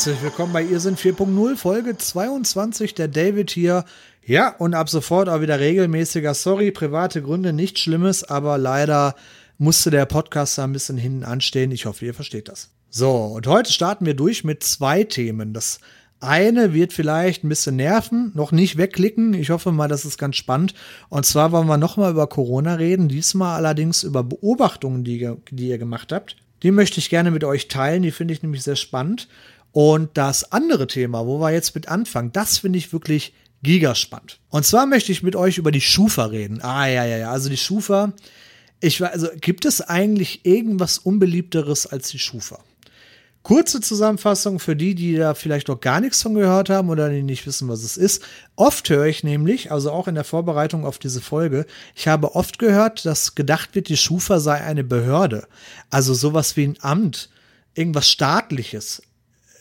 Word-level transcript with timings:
Herzlich 0.00 0.22
willkommen 0.22 0.54
bei 0.54 0.62
Ihr 0.62 0.80
sind 0.80 0.98
4.0, 0.98 1.56
Folge 1.56 1.94
22, 1.94 2.94
der 2.94 3.06
David 3.06 3.50
hier. 3.50 3.84
Ja, 4.24 4.48
und 4.56 4.72
ab 4.72 4.88
sofort 4.88 5.28
auch 5.28 5.42
wieder 5.42 5.60
regelmäßiger. 5.60 6.32
Sorry, 6.32 6.70
private 6.70 7.20
Gründe, 7.20 7.52
nichts 7.52 7.80
Schlimmes, 7.80 8.24
aber 8.24 8.56
leider 8.56 9.14
musste 9.58 9.90
der 9.90 10.06
Podcast 10.06 10.56
da 10.56 10.64
ein 10.64 10.72
bisschen 10.72 10.96
hinten 10.96 11.22
anstehen. 11.22 11.70
Ich 11.70 11.84
hoffe, 11.84 12.06
ihr 12.06 12.14
versteht 12.14 12.48
das. 12.48 12.70
So, 12.88 13.10
und 13.10 13.46
heute 13.46 13.70
starten 13.70 14.06
wir 14.06 14.14
durch 14.14 14.42
mit 14.42 14.64
zwei 14.64 15.04
Themen. 15.04 15.52
Das 15.52 15.80
eine 16.18 16.72
wird 16.72 16.94
vielleicht 16.94 17.44
ein 17.44 17.50
bisschen 17.50 17.76
nerven, 17.76 18.32
noch 18.34 18.52
nicht 18.52 18.78
wegklicken. 18.78 19.34
Ich 19.34 19.50
hoffe 19.50 19.70
mal, 19.70 19.88
das 19.88 20.06
ist 20.06 20.16
ganz 20.16 20.36
spannend. 20.36 20.72
Und 21.10 21.26
zwar 21.26 21.52
wollen 21.52 21.68
wir 21.68 21.76
nochmal 21.76 22.12
über 22.12 22.26
Corona 22.26 22.76
reden, 22.76 23.10
diesmal 23.10 23.54
allerdings 23.54 24.02
über 24.02 24.24
Beobachtungen, 24.24 25.04
die, 25.04 25.30
die 25.50 25.68
ihr 25.68 25.76
gemacht 25.76 26.10
habt. 26.10 26.36
Die 26.62 26.70
möchte 26.70 27.00
ich 27.00 27.10
gerne 27.10 27.30
mit 27.30 27.44
euch 27.44 27.68
teilen, 27.68 28.02
die 28.02 28.10
finde 28.10 28.34
ich 28.34 28.42
nämlich 28.42 28.62
sehr 28.62 28.76
spannend. 28.76 29.28
Und 29.72 30.10
das 30.14 30.52
andere 30.52 30.86
Thema, 30.86 31.26
wo 31.26 31.40
wir 31.40 31.52
jetzt 31.52 31.74
mit 31.74 31.88
anfangen, 31.88 32.32
das 32.32 32.58
finde 32.58 32.78
ich 32.78 32.92
wirklich 32.92 33.32
gigaspannend. 33.62 34.38
Und 34.48 34.64
zwar 34.64 34.86
möchte 34.86 35.12
ich 35.12 35.22
mit 35.22 35.36
euch 35.36 35.58
über 35.58 35.70
die 35.70 35.80
Schufa 35.80 36.26
reden. 36.26 36.60
Ah, 36.62 36.86
ja, 36.86 37.04
ja, 37.04 37.18
ja. 37.18 37.30
Also 37.30 37.48
die 37.48 37.56
Schufa. 37.56 38.12
Ich 38.80 39.00
weiß, 39.00 39.12
also 39.12 39.28
gibt 39.40 39.64
es 39.64 39.82
eigentlich 39.82 40.46
irgendwas 40.46 40.98
unbeliebteres 40.98 41.86
als 41.86 42.08
die 42.08 42.18
Schufa? 42.18 42.60
Kurze 43.42 43.80
Zusammenfassung 43.80 44.58
für 44.58 44.76
die, 44.76 44.94
die 44.94 45.16
da 45.16 45.34
vielleicht 45.34 45.68
noch 45.68 45.80
gar 45.80 46.00
nichts 46.00 46.22
von 46.22 46.34
gehört 46.34 46.68
haben 46.68 46.90
oder 46.90 47.08
die 47.08 47.22
nicht 47.22 47.46
wissen, 47.46 47.68
was 47.68 47.82
es 47.82 47.96
ist. 47.96 48.22
Oft 48.54 48.88
höre 48.90 49.06
ich 49.06 49.24
nämlich, 49.24 49.72
also 49.72 49.92
auch 49.92 50.08
in 50.08 50.14
der 50.14 50.24
Vorbereitung 50.24 50.84
auf 50.84 50.98
diese 50.98 51.22
Folge, 51.22 51.64
ich 51.94 52.06
habe 52.06 52.34
oft 52.34 52.58
gehört, 52.58 53.06
dass 53.06 53.34
gedacht 53.34 53.74
wird, 53.74 53.88
die 53.88 53.96
Schufa 53.96 54.40
sei 54.40 54.60
eine 54.62 54.84
Behörde. 54.84 55.46
Also 55.88 56.12
sowas 56.12 56.56
wie 56.56 56.64
ein 56.64 56.76
Amt, 56.80 57.30
irgendwas 57.74 58.10
staatliches 58.10 59.02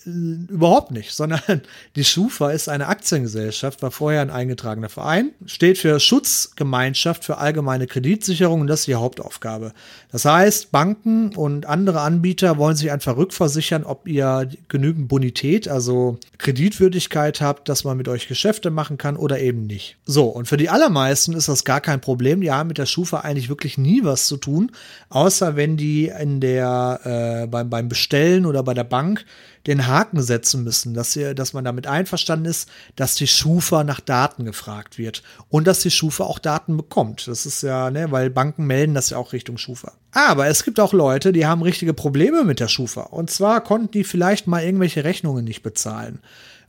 überhaupt 0.05 0.91
nicht, 0.91 1.11
sondern 1.15 1.61
die 1.95 2.03
Schufa 2.03 2.51
ist 2.51 2.69
eine 2.69 2.87
Aktiengesellschaft, 2.87 3.81
war 3.81 3.91
vorher 3.91 4.21
ein 4.21 4.29
eingetragener 4.29 4.89
Verein, 4.89 5.31
steht 5.45 5.77
für 5.77 5.99
Schutzgemeinschaft 5.99 7.25
für 7.25 7.37
allgemeine 7.37 7.87
Kreditsicherung 7.87 8.61
und 8.61 8.67
das 8.67 8.81
ist 8.81 8.87
die 8.87 8.95
Hauptaufgabe. 8.95 9.73
Das 10.11 10.25
heißt, 10.25 10.71
Banken 10.71 11.35
und 11.35 11.65
andere 11.65 12.01
Anbieter 12.01 12.57
wollen 12.57 12.75
sich 12.75 12.91
einfach 12.91 13.17
rückversichern, 13.17 13.83
ob 13.83 14.07
ihr 14.07 14.49
genügend 14.67 15.07
Bonität, 15.07 15.67
also 15.67 16.17
Kreditwürdigkeit 16.37 17.41
habt, 17.41 17.69
dass 17.69 17.83
man 17.83 17.97
mit 17.97 18.07
euch 18.07 18.27
Geschäfte 18.27 18.71
machen 18.71 18.97
kann 18.97 19.17
oder 19.17 19.39
eben 19.39 19.67
nicht. 19.67 19.97
So, 20.05 20.25
und 20.25 20.47
für 20.47 20.57
die 20.57 20.69
allermeisten 20.69 21.33
ist 21.33 21.49
das 21.49 21.63
gar 21.63 21.81
kein 21.81 22.01
Problem. 22.01 22.41
Die 22.41 22.51
haben 22.51 22.67
mit 22.67 22.77
der 22.77 22.85
Schufa 22.85 23.19
eigentlich 23.19 23.49
wirklich 23.49 23.77
nie 23.77 24.03
was 24.03 24.25
zu 24.25 24.37
tun, 24.37 24.71
außer 25.09 25.55
wenn 25.55 25.77
die 25.77 26.07
in 26.07 26.39
der 26.39 27.43
äh, 27.43 27.47
beim, 27.47 27.69
beim 27.69 27.89
Bestellen 27.89 28.45
oder 28.45 28.63
bei 28.63 28.73
der 28.73 28.83
Bank 28.83 29.25
den 29.67 29.87
Haken 29.89 30.21
setzen 30.21 30.63
müssen, 30.63 30.93
dass, 30.93 31.15
ihr, 31.15 31.33
dass 31.33 31.53
man 31.53 31.65
damit 31.65 31.87
einverstanden 31.87 32.45
ist, 32.45 32.69
dass 32.95 33.15
die 33.15 33.27
Schufa 33.27 33.83
nach 33.83 33.99
Daten 33.99 34.45
gefragt 34.45 34.97
wird 34.97 35.23
und 35.49 35.67
dass 35.67 35.81
die 35.81 35.91
Schufa 35.91 36.23
auch 36.23 36.39
Daten 36.39 36.77
bekommt. 36.77 37.27
Das 37.27 37.45
ist 37.45 37.61
ja, 37.61 37.91
ne, 37.91 38.11
weil 38.11 38.29
Banken 38.29 38.65
melden 38.65 38.93
das 38.93 39.09
ja 39.09 39.17
auch 39.17 39.33
Richtung 39.33 39.57
Schufa. 39.57 39.93
Aber 40.11 40.47
es 40.47 40.63
gibt 40.63 40.79
auch 40.79 40.93
Leute, 40.93 41.31
die 41.31 41.45
haben 41.45 41.61
richtige 41.61 41.93
Probleme 41.93 42.43
mit 42.43 42.59
der 42.59 42.67
Schufa. 42.67 43.01
Und 43.01 43.29
zwar 43.29 43.61
konnten 43.61 43.91
die 43.91 44.03
vielleicht 44.03 44.47
mal 44.47 44.63
irgendwelche 44.63 45.03
Rechnungen 45.03 45.45
nicht 45.45 45.61
bezahlen. 45.61 46.19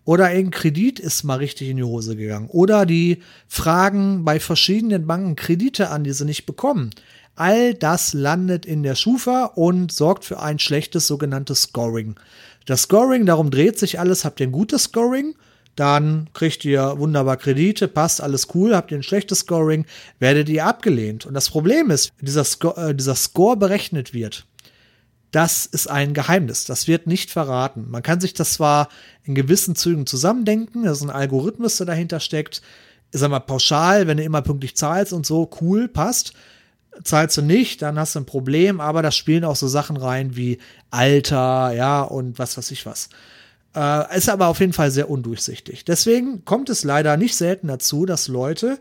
Oder 0.05 0.27
ein 0.27 0.50
Kredit 0.50 0.98
ist 0.98 1.24
mal 1.24 1.36
richtig 1.36 1.68
in 1.68 1.77
die 1.77 1.84
Hose 1.84 2.16
gegangen. 2.16 2.48
Oder 2.48 2.86
die 2.86 3.22
fragen 3.48 4.24
bei 4.24 4.40
verschiedenen 4.40 5.06
Banken 5.06 5.36
Kredite 5.36 5.90
an, 5.90 6.05
die 6.05 6.12
sie 6.12 6.24
nicht 6.24 6.46
bekommen. 6.46 6.90
All 7.36 7.74
das 7.74 8.12
landet 8.12 8.66
in 8.66 8.82
der 8.82 8.94
Schufa 8.94 9.44
und 9.44 9.92
sorgt 9.92 10.24
für 10.24 10.40
ein 10.40 10.58
schlechtes 10.58 11.06
sogenanntes 11.06 11.62
Scoring. 11.62 12.16
Das 12.70 12.83
Scoring, 12.83 13.27
darum 13.27 13.51
dreht 13.51 13.81
sich 13.81 13.98
alles. 13.98 14.25
Habt 14.25 14.39
ihr 14.39 14.47
ein 14.47 14.53
gutes 14.53 14.85
Scoring? 14.85 15.35
Dann 15.75 16.31
kriegt 16.35 16.64
ihr 16.64 16.98
wunderbar 16.98 17.36
Kredite, 17.36 17.89
passt 17.89 18.20
alles 18.20 18.47
cool. 18.55 18.77
Habt 18.77 18.92
ihr 18.92 18.97
ein 18.97 19.03
schlechtes 19.03 19.41
Scoring, 19.41 19.86
werdet 20.20 20.48
ihr 20.48 20.64
abgelehnt. 20.64 21.27
Und 21.27 21.35
das 21.35 21.51
Problem 21.51 21.91
ist, 21.91 22.13
dieser, 22.20 22.45
Sco 22.45 22.70
äh, 22.77 22.95
dieser 22.95 23.17
Score 23.17 23.57
berechnet 23.57 24.14
wird. 24.14 24.47
Das 25.33 25.67
ist 25.67 25.91
ein 25.91 26.14
Geheimnis. 26.14 26.64
Das 26.64 26.86
wird 26.86 27.08
nicht 27.08 27.33
verraten. 27.33 27.91
Man 27.91 28.05
kann 28.05 28.20
sich 28.20 28.35
das 28.35 28.53
zwar 28.53 28.89
in 29.25 29.35
gewissen 29.35 29.75
Zügen 29.75 30.07
zusammendenken, 30.07 30.85
das 30.85 30.98
ist 30.98 31.02
ein 31.02 31.11
Algorithmus, 31.11 31.77
der 31.79 31.87
dahinter 31.87 32.20
steckt. 32.20 32.63
Ich 33.13 33.19
sag 33.19 33.33
mal, 33.33 33.41
pauschal, 33.41 34.07
wenn 34.07 34.19
du 34.19 34.23
immer 34.23 34.42
pünktlich 34.42 34.77
zahlst 34.77 35.13
und 35.13 35.27
so, 35.27 35.51
cool, 35.61 35.89
passt. 35.89 36.35
Zahlst 37.05 37.36
du 37.36 37.42
nicht, 37.42 37.83
dann 37.83 37.98
hast 37.98 38.14
du 38.14 38.20
ein 38.20 38.27
Problem, 38.27 38.80
aber 38.80 39.02
da 39.02 39.11
spielen 39.11 39.45
auch 39.45 39.56
so 39.56 39.68
Sachen 39.68 39.96
rein 39.96 40.36
wie 40.36 40.58
Alter, 40.90 41.73
ja, 41.73 42.02
und 42.02 42.39
was 42.39 42.58
weiß 42.58 42.70
ich 42.73 42.84
was. 42.84 43.08
Äh, 43.74 44.17
ist 44.17 44.28
aber 44.28 44.48
auf 44.48 44.61
jeden 44.61 44.73
Fall 44.73 44.90
sehr 44.90 45.08
undurchsichtig. 45.08 45.84
Deswegen 45.84 46.45
kommt 46.45 46.68
es 46.68 46.84
leider 46.84 47.17
nicht 47.17 47.36
selten 47.36 47.68
dazu, 47.68 48.05
dass 48.05 48.28
Leute 48.28 48.78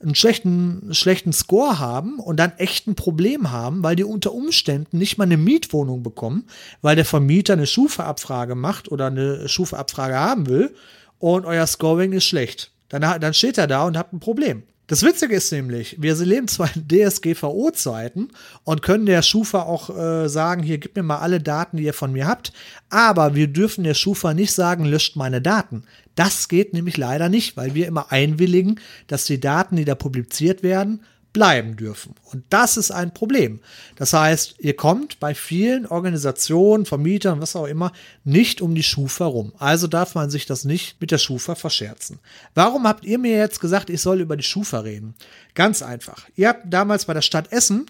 einen 0.00 0.14
schlechten, 0.14 0.94
schlechten 0.94 1.32
Score 1.32 1.78
haben 1.78 2.20
und 2.20 2.36
dann 2.38 2.52
echt 2.56 2.86
ein 2.86 2.94
Problem 2.94 3.50
haben, 3.50 3.82
weil 3.82 3.96
die 3.96 4.04
unter 4.04 4.32
Umständen 4.32 4.98
nicht 4.98 5.18
mal 5.18 5.24
eine 5.24 5.36
Mietwohnung 5.36 6.02
bekommen, 6.02 6.44
weil 6.82 6.94
der 6.94 7.04
Vermieter 7.04 7.54
eine 7.54 7.66
Schufa-Abfrage 7.66 8.54
macht 8.54 8.90
oder 8.92 9.06
eine 9.06 9.48
Schufa-Abfrage 9.48 10.16
haben 10.16 10.46
will 10.46 10.74
und 11.18 11.46
euer 11.46 11.66
Scoring 11.66 12.12
ist 12.12 12.26
schlecht. 12.26 12.70
Dann, 12.88 13.02
dann 13.20 13.34
steht 13.34 13.58
er 13.58 13.66
da 13.66 13.84
und 13.84 13.98
habt 13.98 14.12
ein 14.12 14.20
Problem. 14.20 14.62
Das 14.88 15.02
Witzige 15.02 15.36
ist 15.36 15.52
nämlich, 15.52 16.00
wir 16.00 16.14
leben 16.16 16.48
zwar 16.48 16.70
in 16.74 16.88
DSGVO-Zeiten 16.88 18.30
und 18.64 18.80
können 18.80 19.04
der 19.04 19.20
Schufa 19.20 19.64
auch 19.64 19.94
äh, 19.94 20.30
sagen, 20.30 20.62
hier 20.62 20.78
gib 20.78 20.96
mir 20.96 21.02
mal 21.02 21.18
alle 21.18 21.40
Daten, 21.40 21.76
die 21.76 21.82
ihr 21.82 21.92
von 21.92 22.10
mir 22.10 22.26
habt, 22.26 22.54
aber 22.88 23.34
wir 23.34 23.48
dürfen 23.48 23.84
der 23.84 23.92
Schufa 23.92 24.32
nicht 24.32 24.52
sagen, 24.52 24.86
löscht 24.86 25.14
meine 25.14 25.42
Daten. 25.42 25.82
Das 26.14 26.48
geht 26.48 26.72
nämlich 26.72 26.96
leider 26.96 27.28
nicht, 27.28 27.54
weil 27.58 27.74
wir 27.74 27.86
immer 27.86 28.10
einwilligen, 28.10 28.80
dass 29.08 29.26
die 29.26 29.38
Daten, 29.38 29.76
die 29.76 29.84
da 29.84 29.94
publiziert 29.94 30.62
werden, 30.62 31.02
bleiben 31.38 31.76
dürfen. 31.76 32.16
Und 32.32 32.42
das 32.50 32.76
ist 32.76 32.90
ein 32.90 33.14
Problem. 33.14 33.60
Das 33.94 34.12
heißt, 34.12 34.56
ihr 34.58 34.74
kommt 34.74 35.20
bei 35.20 35.36
vielen 35.36 35.86
Organisationen, 35.86 36.84
Vermietern, 36.84 37.40
was 37.40 37.54
auch 37.54 37.66
immer, 37.66 37.92
nicht 38.24 38.60
um 38.60 38.74
die 38.74 38.82
Schufa 38.82 39.26
rum. 39.26 39.52
Also 39.56 39.86
darf 39.86 40.16
man 40.16 40.30
sich 40.30 40.46
das 40.46 40.64
nicht 40.64 41.00
mit 41.00 41.12
der 41.12 41.18
Schufa 41.18 41.54
verscherzen. 41.54 42.18
Warum 42.56 42.88
habt 42.88 43.04
ihr 43.04 43.20
mir 43.20 43.36
jetzt 43.36 43.60
gesagt, 43.60 43.88
ich 43.88 44.02
soll 44.02 44.20
über 44.20 44.36
die 44.36 44.42
Schufa 44.42 44.80
reden? 44.80 45.14
Ganz 45.54 45.80
einfach. 45.80 46.26
Ihr 46.34 46.48
habt 46.48 46.64
damals 46.64 47.04
bei 47.04 47.14
der 47.14 47.22
Stadt 47.22 47.52
Essen 47.52 47.86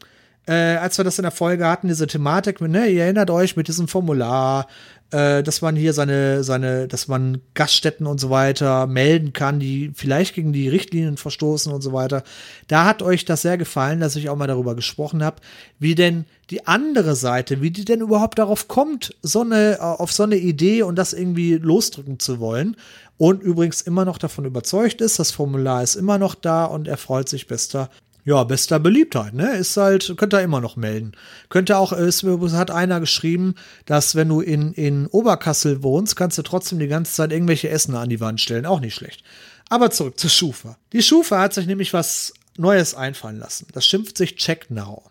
äh, 0.49 0.77
als 0.77 0.97
wir 0.97 1.05
das 1.05 1.19
in 1.19 1.25
der 1.25 1.31
Folge 1.31 1.67
hatten, 1.67 1.89
diese 1.89 2.07
Thematik, 2.07 2.61
ne, 2.63 2.87
ihr 2.87 3.03
erinnert 3.05 3.29
euch 3.31 3.55
mit 3.55 3.69
diesem 3.69 3.87
Formular, 3.87 4.67
äh, 5.11 5.43
dass 5.43 5.63
man 5.63 5.75
hier 5.75 5.93
seine, 5.93 6.45
seine, 6.45 6.87
dass 6.87 7.09
man 7.09 7.41
Gaststätten 7.55 8.07
und 8.07 8.21
so 8.21 8.31
weiter 8.31 8.87
melden 8.87 9.33
kann, 9.33 9.59
die 9.59 9.91
vielleicht 9.95 10.35
gegen 10.35 10.53
die 10.53 10.69
Richtlinien 10.69 11.17
verstoßen 11.17 11.73
und 11.73 11.81
so 11.81 11.93
weiter. 11.93 12.23
Da 12.67 12.85
hat 12.85 13.03
euch 13.03 13.25
das 13.25 13.43
sehr 13.43 13.57
gefallen, 13.57 14.01
dass 14.01 14.17
ich 14.17 14.29
auch 14.29 14.37
mal 14.37 14.47
darüber 14.47 14.75
gesprochen 14.75 15.25
habe, 15.25 15.37
wie 15.79 15.95
denn 15.95 16.27
die 16.51 16.67
andere 16.67 17.15
Seite, 17.15 17.63
wie 17.63 17.71
die 17.71 17.85
denn 17.85 18.01
überhaupt 18.01 18.39
darauf 18.39 18.69
kommt, 18.69 19.15
so 19.23 19.41
eine, 19.41 19.79
auf 19.81 20.13
so 20.13 20.25
eine 20.25 20.37
Idee 20.37 20.83
und 20.83 20.97
das 20.97 21.13
irgendwie 21.13 21.55
losdrücken 21.55 22.19
zu 22.19 22.39
wollen. 22.39 22.77
Und 23.17 23.43
übrigens 23.43 23.81
immer 23.81 24.05
noch 24.05 24.19
davon 24.19 24.45
überzeugt 24.45 25.01
ist, 25.01 25.19
das 25.19 25.33
Formular 25.33 25.83
ist 25.83 25.97
immer 25.97 26.19
noch 26.19 26.35
da 26.35 26.67
und 26.67 26.87
er 26.87 26.97
freut 26.97 27.29
sich 27.29 27.47
bester 27.47 27.91
ja, 28.29 28.45
bester 28.45 28.79
Beliebtheit, 28.79 29.33
ne? 29.33 29.57
Ist 29.57 29.75
halt, 29.79 30.13
könnt 30.19 30.35
ihr 30.35 30.43
immer 30.43 30.61
noch 30.61 30.77
melden. 30.77 31.13
Könnte 31.49 31.79
auch, 31.79 31.93
es 31.93 32.23
hat 32.23 32.71
einer 32.71 33.01
geschrieben, 33.01 33.55
dass 33.87 34.17
wenn 34.17 34.29
du 34.29 34.43
in, 34.43 34.75
in 34.75 35.07
Oberkassel 35.07 35.83
wohnst, 35.83 36.15
kannst 36.15 36.37
du 36.37 36.43
trotzdem 36.43 36.79
die 36.79 36.89
ganze 36.89 37.15
Zeit 37.15 37.33
irgendwelche 37.33 37.71
Essen 37.71 37.95
an 37.95 38.11
die 38.11 38.21
Wand 38.21 38.39
stellen. 38.39 38.67
Auch 38.67 38.81
nicht 38.81 38.95
schlecht. 38.95 39.25
Aber 39.71 39.91
zurück 39.91 40.21
zur 40.21 40.29
Schufa. 40.29 40.77
Die 40.93 41.01
Schufa 41.01 41.41
hat 41.41 41.55
sich 41.55 41.67
nämlich 41.67 41.95
was 41.95 42.35
Neues 42.59 42.95
einfallen 42.95 43.39
lassen. 43.39 43.67
Das 43.73 43.87
schimpft 43.87 44.19
sich 44.19 44.37
Check 44.37 44.71
Now. 44.71 45.05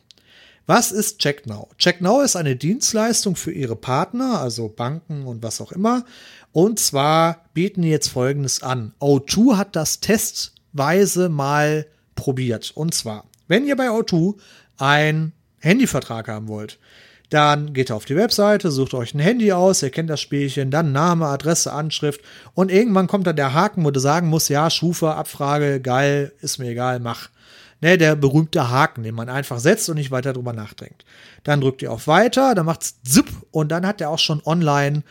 Was 0.68 0.92
ist 0.92 1.18
Check 1.18 1.48
Now? 1.48 1.70
Check 1.80 2.02
Now 2.02 2.22
ist 2.22 2.36
eine 2.36 2.56
Dienstleistung 2.56 3.36
für 3.36 3.52
ihre 3.52 3.76
Partner, 3.76 4.40
also 4.42 4.70
Banken 4.70 5.26
und 5.26 5.42
was 5.42 5.60
auch 5.60 5.72
immer. 5.72 6.06
Und 6.52 6.78
zwar 6.80 7.46
bieten 7.56 7.82
die 7.82 7.90
jetzt 7.90 8.10
Folgendes 8.10 8.62
an. 8.62 8.94
O2 9.02 9.58
hat 9.58 9.76
das 9.76 10.02
testweise 10.02 11.30
mal 11.30 11.88
probiert. 12.18 12.74
Und 12.76 12.94
zwar, 12.94 13.24
wenn 13.48 13.66
ihr 13.66 13.78
bei 13.78 13.88
O2 13.88 14.36
einen 14.78 15.32
Handyvertrag 15.60 16.28
haben 16.28 16.50
wollt, 16.50 16.78
dann 17.30 17.74
geht 17.74 17.90
ihr 17.90 17.96
auf 17.96 18.06
die 18.06 18.16
Webseite, 18.16 18.72
sucht 18.72 18.94
euch 18.94 19.14
ein 19.14 19.20
Handy 19.20 19.52
aus, 19.52 19.84
ihr 19.84 19.90
kennt 19.90 20.10
das 20.10 20.22
Spielchen, 20.22 20.72
dann 20.72 20.92
Name, 20.92 21.26
Adresse, 21.28 21.74
Anschrift 21.74 22.22
und 22.54 22.72
irgendwann 22.72 23.08
kommt 23.08 23.28
dann 23.28 23.36
der 23.36 23.54
Haken, 23.54 23.84
wo 23.84 23.92
du 23.92 24.00
sagen 24.00 24.28
musst, 24.28 24.50
ja, 24.50 24.70
Schufa, 24.70 25.16
Abfrage, 25.16 25.82
geil, 25.82 26.32
ist 26.42 26.58
mir 26.58 26.72
egal, 26.72 27.00
mach. 27.00 27.30
Ne, 27.80 28.00
der 28.00 28.16
berühmte 28.16 28.72
Haken, 28.72 29.04
den 29.04 29.14
man 29.14 29.30
einfach 29.30 29.60
setzt 29.60 29.88
und 29.88 29.98
nicht 29.98 30.10
weiter 30.10 30.34
drüber 30.34 30.52
nachdenkt. 30.52 31.06
Dann 31.44 31.62
drückt 31.62 31.84
ihr 31.84 31.92
auf 31.92 32.08
Weiter, 32.08 32.56
dann 32.56 32.66
macht's 32.66 32.96
zipp 33.04 33.28
und 33.52 33.70
dann 33.70 33.86
hat 33.86 34.02
er 34.02 34.10
auch 34.10 34.18
schon 34.18 34.42
online 34.46 35.04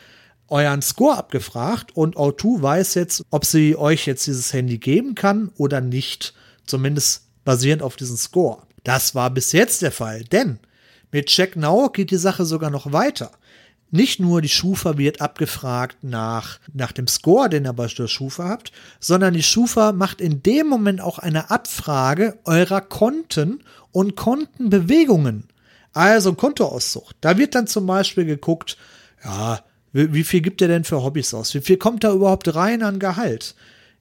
euren 0.49 0.83
Score 0.83 1.17
abgefragt 1.17 1.97
und 1.97 2.17
O2 2.17 2.63
weiß 2.63 2.95
jetzt, 2.95 3.25
ob 3.31 3.45
sie 3.45 3.77
euch 3.77 4.07
jetzt 4.07 4.27
dieses 4.27 4.53
Handy 4.53 4.79
geben 4.79 5.15
kann 5.15 5.51
oder 5.57 5.81
nicht. 5.81 6.35
Zumindest 6.67 7.23
basierend 7.45 7.83
auf 7.83 7.97
diesem 7.97 8.17
Score. 8.17 8.63
Das 8.85 9.15
war 9.15 9.31
bis 9.31 9.53
jetzt 9.53 9.83
der 9.83 9.93
Fall, 9.93 10.25
denn 10.25 10.59
mit 11.11 11.27
Check 11.27 11.57
Now 11.57 11.89
geht 11.89 12.11
die 12.11 12.17
Sache 12.17 12.45
sogar 12.45 12.71
noch 12.71 12.93
weiter. 12.93 13.31
nicht 13.91 14.19
nur 14.19 14.43
die 14.43 14.49
Schufa 14.49 14.99
wird 14.99 15.21
abgefragt 15.21 15.99
nach, 16.03 16.59
nach 16.75 16.93
dem 16.93 17.07
Score, 17.07 17.49
den 17.49 17.65
ihr 17.65 17.73
bei 17.73 17.87
der 17.87 18.09
Schufa 18.09 18.49
habt, 18.49 18.73
sondern 19.01 19.33
die 19.35 19.45
Schufa 19.45 19.93
macht 19.93 20.21
in 20.21 20.43
dem 20.43 20.67
Moment 20.67 21.01
auch 21.01 21.19
eine 21.21 21.51
Abfrage 21.51 22.37
eurer 22.45 22.81
Konten 22.81 23.63
und 23.93 24.17
Kontenbewegungen. 24.17 25.45
Also 25.93 26.35
Kontoauszug. 26.35 27.13
Da 27.21 27.39
wird 27.39 27.55
dann 27.55 27.69
zum 27.69 27.87
Beispiel 27.87 28.25
geguckt, 28.25 28.77
ja, 29.25 29.61
wie, 29.93 30.25
viel 30.25 30.43
gibt 30.43 30.61
er 30.61 30.69
denn 30.69 30.85
für 30.85 31.03
Hobbys 31.03 31.33
aus? 31.33 31.55
Wie 31.55 31.63
viel 31.63 31.79
kommt 31.79 32.05
da 32.05 32.13
überhaupt 32.13 32.55
rein 32.55 32.83
an 32.83 32.99
Gehalt? 32.99 33.55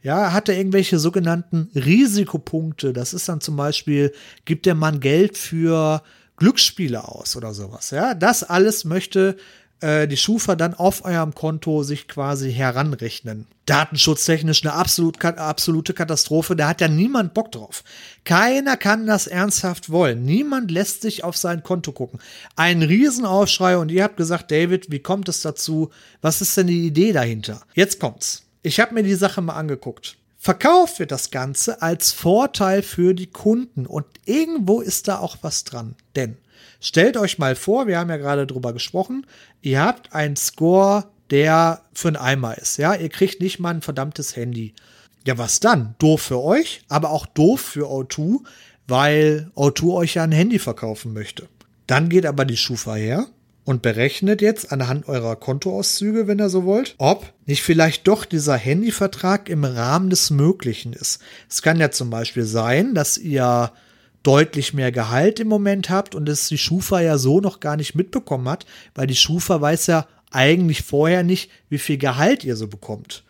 Ja, 0.06 0.34
hat 0.34 0.50
er 0.50 0.56
irgendwelche 0.56 1.00
sogenannten 1.00 1.72
Risikopunkte? 1.74 2.94
Das 2.94 3.12
ist 3.12 3.28
dann 3.28 3.42
zum 3.42 3.56
Beispiel, 3.56 4.14
gibt 4.46 4.68
der 4.68 4.76
Mann 4.76 5.00
Geld 5.00 5.36
für 5.36 6.04
Glücksspiele 6.38 7.08
aus 7.08 7.36
oder 7.36 7.56
sowas? 7.56 7.90
Ja, 7.90 8.14
das 8.14 8.44
alles 8.44 8.86
möchte 8.86 9.36
äh, 9.80 10.08
die 10.08 10.16
Schufa 10.16 10.56
dann 10.56 10.76
auf 10.76 11.04
eurem 11.06 11.34
Konto 11.34 11.82
sich 11.82 12.08
quasi 12.08 12.54
heranrechnen. 12.54 13.48
Datenschutztechnisch 13.66 14.64
eine 14.64 14.74
absolut, 14.74 15.26
absolute 15.26 15.96
Katastrophe. 15.96 16.56
Da 16.56 16.68
hat 16.68 16.82
ja 16.82 16.88
niemand 16.88 17.34
Bock 17.34 17.52
drauf. 17.52 17.84
Keiner 18.26 18.78
kann 18.78 19.08
das 19.08 19.26
ernsthaft 19.26 19.90
wollen. 19.90 20.24
Niemand 20.24 20.70
lässt 20.70 21.02
sich 21.02 21.24
auf 21.24 21.36
sein 21.36 21.64
Konto 21.64 21.92
gucken. 21.94 22.20
Ein 22.56 22.84
Riesenaufschrei 22.84 23.76
und 23.80 23.90
ihr 23.90 24.04
habt 24.04 24.18
gesagt, 24.18 24.52
David, 24.52 24.92
wie 24.92 25.00
kommt 25.00 25.30
es 25.30 25.42
dazu? 25.42 25.90
Was 26.22 26.42
ist 26.42 26.56
denn 26.58 26.68
die 26.68 26.86
Idee 26.86 27.12
dahinter? 27.12 27.64
Jetzt 27.74 28.00
kommt's. 28.00 28.45
Ich 28.66 28.80
habe 28.80 28.96
mir 28.96 29.04
die 29.04 29.14
Sache 29.14 29.44
mal 29.44 29.54
angeguckt. 29.54 30.18
Verkauft 30.40 30.98
wird 30.98 31.12
das 31.12 31.30
Ganze 31.30 31.84
als 31.84 32.12
Vorteil 32.12 32.82
für 32.82 33.14
die 33.14 33.28
Kunden 33.28 33.86
und 33.86 34.08
irgendwo 34.26 34.82
ist 34.82 35.08
da 35.08 35.20
auch 35.20 35.38
was 35.42 35.66
dran. 35.66 35.96
Denn 36.16 36.38
stellt 36.82 37.16
euch 37.16 37.38
mal 37.38 37.56
vor, 37.56 37.86
wir 37.86 38.00
haben 38.00 38.10
ja 38.10 38.18
gerade 38.18 38.48
drüber 38.48 38.74
gesprochen, 38.74 39.28
ihr 39.62 39.84
habt 39.84 40.14
einen 40.14 40.36
Score, 40.36 41.06
der 41.30 41.84
für 41.94 42.08
einen 42.08 42.18
Eimer 42.18 42.58
ist. 42.58 42.78
Ja, 42.78 42.96
ihr 42.96 43.10
kriegt 43.10 43.40
nicht 43.40 43.60
mal 43.60 43.70
ein 43.70 43.84
verdammtes 43.84 44.36
Handy. 44.36 44.74
Ja, 45.28 45.38
was 45.38 45.60
dann? 45.60 45.94
Doof 46.00 46.24
für 46.24 46.42
euch, 46.42 46.82
aber 46.90 47.12
auch 47.12 47.28
doof 47.28 47.62
für 47.62 47.86
O2, 47.88 48.40
weil 48.88 49.52
O2 49.56 49.94
euch 49.94 50.16
ja 50.16 50.24
ein 50.24 50.32
Handy 50.32 50.58
verkaufen 50.58 51.14
möchte. 51.14 51.48
Dann 51.86 52.10
geht 52.10 52.26
aber 52.26 52.46
die 52.46 52.58
Schufa 52.58 52.96
her 52.96 53.28
und 53.66 53.82
berechnet 53.82 54.42
jetzt 54.42 54.72
anhand 54.72 55.08
eurer 55.10 55.36
Kontoauszüge, 55.36 56.28
wenn 56.28 56.40
ihr 56.40 56.50
so 56.50 56.64
wollt, 56.64 56.96
ob 57.00 57.34
nicht 57.46 57.64
vielleicht 57.64 58.08
doch 58.08 58.24
dieser 58.24 58.56
Handyvertrag 58.56 59.50
im 59.50 59.66
Rahmen 59.66 60.10
des 60.10 60.30
Möglichen 60.30 60.94
ist. 60.94 61.20
Es 61.50 61.62
kann 61.62 61.80
ja 61.80 61.92
zum 61.92 62.12
Beispiel 62.12 62.44
sein, 62.44 62.94
dass 62.94 63.18
ihr 63.18 63.72
deutlich 64.22 64.74
mehr 64.74 64.92
Gehalt 64.92 65.40
im 65.40 65.48
Moment 65.48 65.90
habt 65.90 66.16
und 66.16 66.30
es 66.30 66.48
die 66.48 66.58
Schufa 66.58 67.02
ja 67.02 67.18
so 67.18 67.42
noch 67.42 67.60
gar 67.60 67.76
nicht 67.76 67.96
mitbekommen 67.96 68.48
hat, 68.48 68.66
weil 68.94 69.08
die 69.08 69.16
Schufa 69.16 69.60
weiß 69.60 69.88
ja 69.88 70.08
eigentlich 70.32 70.84
vorher 70.84 71.24
nicht, 71.24 71.50
wie 71.70 71.78
viel 71.78 71.98
Gehalt 71.98 72.44
ihr 72.44 72.56
so 72.56 72.68
bekommt. 72.68 73.24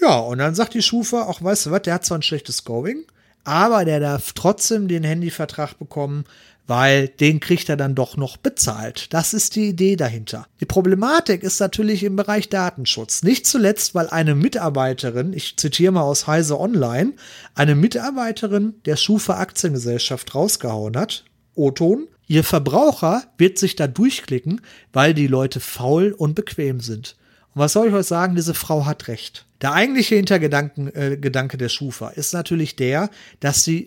Ja, 0.00 0.18
und 0.18 0.38
dann 0.38 0.54
sagt 0.54 0.74
die 0.74 0.82
Schufa, 0.82 1.22
auch 1.22 1.42
weißt 1.42 1.66
du 1.66 1.70
was, 1.70 1.82
der 1.82 1.94
hat 1.94 2.04
zwar 2.04 2.18
ein 2.18 2.22
schlechtes 2.22 2.58
Scoring, 2.58 3.04
aber 3.44 3.84
der 3.84 4.00
darf 4.00 4.32
trotzdem 4.32 4.88
den 4.88 5.04
Handyvertrag 5.04 5.78
bekommen, 5.78 6.24
weil 6.66 7.08
den 7.08 7.40
kriegt 7.40 7.68
er 7.68 7.76
dann 7.76 7.94
doch 7.94 8.16
noch 8.16 8.36
bezahlt. 8.36 9.12
Das 9.12 9.34
ist 9.34 9.54
die 9.56 9.68
Idee 9.68 9.96
dahinter. 9.96 10.46
Die 10.60 10.66
Problematik 10.66 11.42
ist 11.42 11.60
natürlich 11.60 12.02
im 12.02 12.16
Bereich 12.16 12.48
Datenschutz. 12.48 13.22
Nicht 13.22 13.46
zuletzt, 13.46 13.94
weil 13.94 14.08
eine 14.08 14.34
Mitarbeiterin, 14.34 15.32
ich 15.32 15.56
zitiere 15.56 15.92
mal 15.92 16.02
aus 16.02 16.26
Heise 16.26 16.58
Online, 16.58 17.12
eine 17.54 17.74
Mitarbeiterin 17.74 18.74
der 18.84 18.96
Schufa 18.96 19.38
Aktiengesellschaft 19.38 20.34
rausgehauen 20.34 20.96
hat, 20.96 21.24
O-Ton, 21.54 22.08
ihr 22.26 22.44
Verbraucher 22.44 23.22
wird 23.38 23.58
sich 23.58 23.76
da 23.76 23.86
durchklicken, 23.86 24.60
weil 24.92 25.14
die 25.14 25.26
Leute 25.26 25.60
faul 25.60 26.12
und 26.12 26.34
bequem 26.34 26.80
sind. 26.80 27.16
Und 27.54 27.60
was 27.60 27.72
soll 27.72 27.88
ich 27.88 27.94
euch 27.94 28.06
sagen, 28.06 28.34
diese 28.34 28.54
Frau 28.54 28.84
hat 28.84 29.08
recht. 29.08 29.46
Der 29.62 29.72
eigentliche 29.72 30.16
Hintergedanke 30.16 30.94
äh, 30.94 31.16
Gedanke 31.16 31.56
der 31.56 31.70
Schufa 31.70 32.10
ist 32.10 32.34
natürlich 32.34 32.76
der, 32.76 33.08
dass 33.40 33.64
sie 33.64 33.86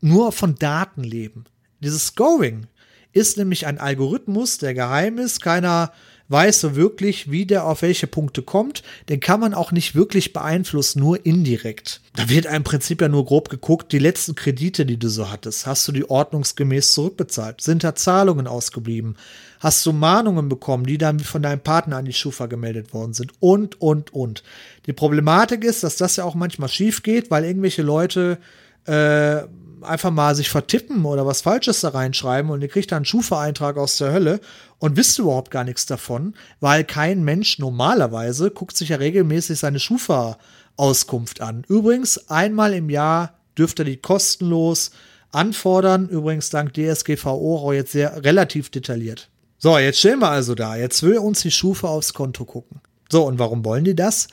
nur 0.00 0.32
von 0.32 0.54
Daten 0.54 1.04
leben. 1.04 1.44
Dieses 1.82 2.06
Scoring 2.08 2.66
ist 3.12 3.36
nämlich 3.36 3.66
ein 3.66 3.78
Algorithmus, 3.78 4.58
der 4.58 4.74
geheim 4.74 5.18
ist. 5.18 5.42
Keiner 5.42 5.92
weiß 6.28 6.60
so 6.60 6.76
wirklich, 6.76 7.30
wie 7.30 7.44
der 7.44 7.66
auf 7.66 7.82
welche 7.82 8.06
Punkte 8.06 8.42
kommt. 8.42 8.82
Den 9.08 9.20
kann 9.20 9.40
man 9.40 9.52
auch 9.52 9.70
nicht 9.70 9.94
wirklich 9.94 10.32
beeinflussen, 10.32 11.00
nur 11.00 11.26
indirekt. 11.26 12.00
Da 12.14 12.28
wird 12.28 12.46
im 12.46 12.64
Prinzip 12.64 13.02
ja 13.02 13.08
nur 13.08 13.26
grob 13.26 13.50
geguckt, 13.50 13.92
die 13.92 13.98
letzten 13.98 14.34
Kredite, 14.34 14.86
die 14.86 14.98
du 14.98 15.08
so 15.08 15.30
hattest, 15.30 15.66
hast 15.66 15.86
du 15.86 15.92
die 15.92 16.08
ordnungsgemäß 16.08 16.92
zurückbezahlt? 16.92 17.60
Sind 17.60 17.84
da 17.84 17.94
Zahlungen 17.94 18.46
ausgeblieben? 18.46 19.16
Hast 19.60 19.84
du 19.84 19.92
Mahnungen 19.92 20.48
bekommen, 20.48 20.86
die 20.86 20.98
dann 20.98 21.20
von 21.20 21.42
deinem 21.42 21.60
Partner 21.60 21.98
an 21.98 22.06
die 22.06 22.12
Schufa 22.12 22.46
gemeldet 22.46 22.94
worden 22.94 23.12
sind? 23.12 23.32
Und, 23.40 23.80
und, 23.80 24.14
und. 24.14 24.42
Die 24.86 24.92
Problematik 24.92 25.64
ist, 25.64 25.84
dass 25.84 25.96
das 25.96 26.16
ja 26.16 26.24
auch 26.24 26.34
manchmal 26.34 26.68
schief 26.68 27.02
geht, 27.02 27.30
weil 27.30 27.44
irgendwelche 27.44 27.82
Leute 27.82 28.38
äh, 28.86 29.42
einfach 29.84 30.10
mal 30.10 30.34
sich 30.34 30.48
vertippen 30.48 31.04
oder 31.04 31.26
was 31.26 31.42
Falsches 31.42 31.80
da 31.80 31.90
reinschreiben 31.90 32.50
und 32.50 32.62
ihr 32.62 32.68
kriegt 32.68 32.92
dann 32.92 32.98
einen 32.98 33.04
Schufa-Eintrag 33.04 33.76
aus 33.76 33.98
der 33.98 34.12
Hölle 34.12 34.40
und 34.78 34.96
wisst 34.96 35.18
überhaupt 35.18 35.50
gar 35.50 35.64
nichts 35.64 35.86
davon, 35.86 36.34
weil 36.60 36.84
kein 36.84 37.24
Mensch 37.24 37.58
normalerweise 37.58 38.50
guckt 38.50 38.76
sich 38.76 38.90
ja 38.90 38.96
regelmäßig 38.96 39.58
seine 39.58 39.80
Schufa-Auskunft 39.80 41.40
an. 41.40 41.64
Übrigens, 41.68 42.28
einmal 42.30 42.74
im 42.74 42.90
Jahr 42.90 43.34
dürft 43.56 43.78
ihr 43.78 43.84
die 43.84 43.96
kostenlos 43.96 44.90
anfordern. 45.32 46.08
Übrigens 46.08 46.50
dank 46.50 46.74
DSGVO 46.74 47.58
auch 47.58 47.72
jetzt 47.72 47.92
sehr 47.92 48.24
relativ 48.24 48.70
detailliert. 48.70 49.28
So, 49.58 49.78
jetzt 49.78 49.98
stehen 49.98 50.18
wir 50.18 50.30
also 50.30 50.54
da. 50.54 50.76
Jetzt 50.76 51.02
will 51.02 51.18
uns 51.18 51.42
die 51.42 51.50
Schufa 51.50 51.88
aufs 51.88 52.14
Konto 52.14 52.44
gucken. 52.44 52.80
So, 53.10 53.24
und 53.24 53.38
warum 53.38 53.64
wollen 53.64 53.84
die 53.84 53.94
das? 53.94 54.28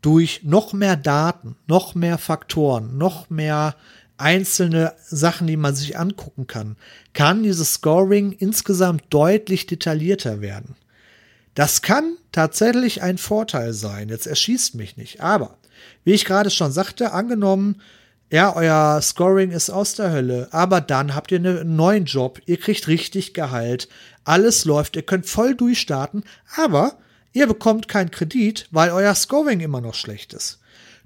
Durch 0.00 0.40
noch 0.42 0.72
mehr 0.72 0.96
Daten, 0.96 1.56
noch 1.66 1.94
mehr 1.94 2.16
Faktoren, 2.16 2.96
noch 2.96 3.28
mehr 3.28 3.74
einzelne 4.20 4.94
Sachen, 5.06 5.46
die 5.46 5.56
man 5.56 5.74
sich 5.74 5.98
angucken 5.98 6.46
kann, 6.46 6.76
kann 7.12 7.42
dieses 7.42 7.74
Scoring 7.74 8.32
insgesamt 8.32 9.04
deutlich 9.10 9.66
detaillierter 9.66 10.40
werden. 10.40 10.76
Das 11.54 11.82
kann 11.82 12.16
tatsächlich 12.32 13.02
ein 13.02 13.18
Vorteil 13.18 13.72
sein. 13.72 14.08
Jetzt 14.08 14.26
erschießt 14.26 14.74
mich 14.76 14.96
nicht. 14.96 15.20
Aber, 15.20 15.58
wie 16.04 16.12
ich 16.12 16.24
gerade 16.24 16.50
schon 16.50 16.72
sagte, 16.72 17.12
angenommen, 17.12 17.80
ja, 18.32 18.54
euer 18.54 19.02
Scoring 19.02 19.50
ist 19.50 19.70
aus 19.70 19.96
der 19.96 20.12
Hölle, 20.12 20.48
aber 20.52 20.80
dann 20.80 21.16
habt 21.16 21.32
ihr 21.32 21.38
einen 21.38 21.74
neuen 21.74 22.04
Job, 22.04 22.40
ihr 22.46 22.58
kriegt 22.58 22.86
richtig 22.86 23.34
Gehalt, 23.34 23.88
alles 24.22 24.64
läuft, 24.64 24.94
ihr 24.94 25.02
könnt 25.02 25.26
voll 25.26 25.56
durchstarten, 25.56 26.22
aber 26.54 26.96
ihr 27.32 27.48
bekommt 27.48 27.88
keinen 27.88 28.12
Kredit, 28.12 28.68
weil 28.70 28.90
euer 28.90 29.16
Scoring 29.16 29.58
immer 29.58 29.80
noch 29.80 29.94
schlecht 29.94 30.32
ist. 30.32 30.60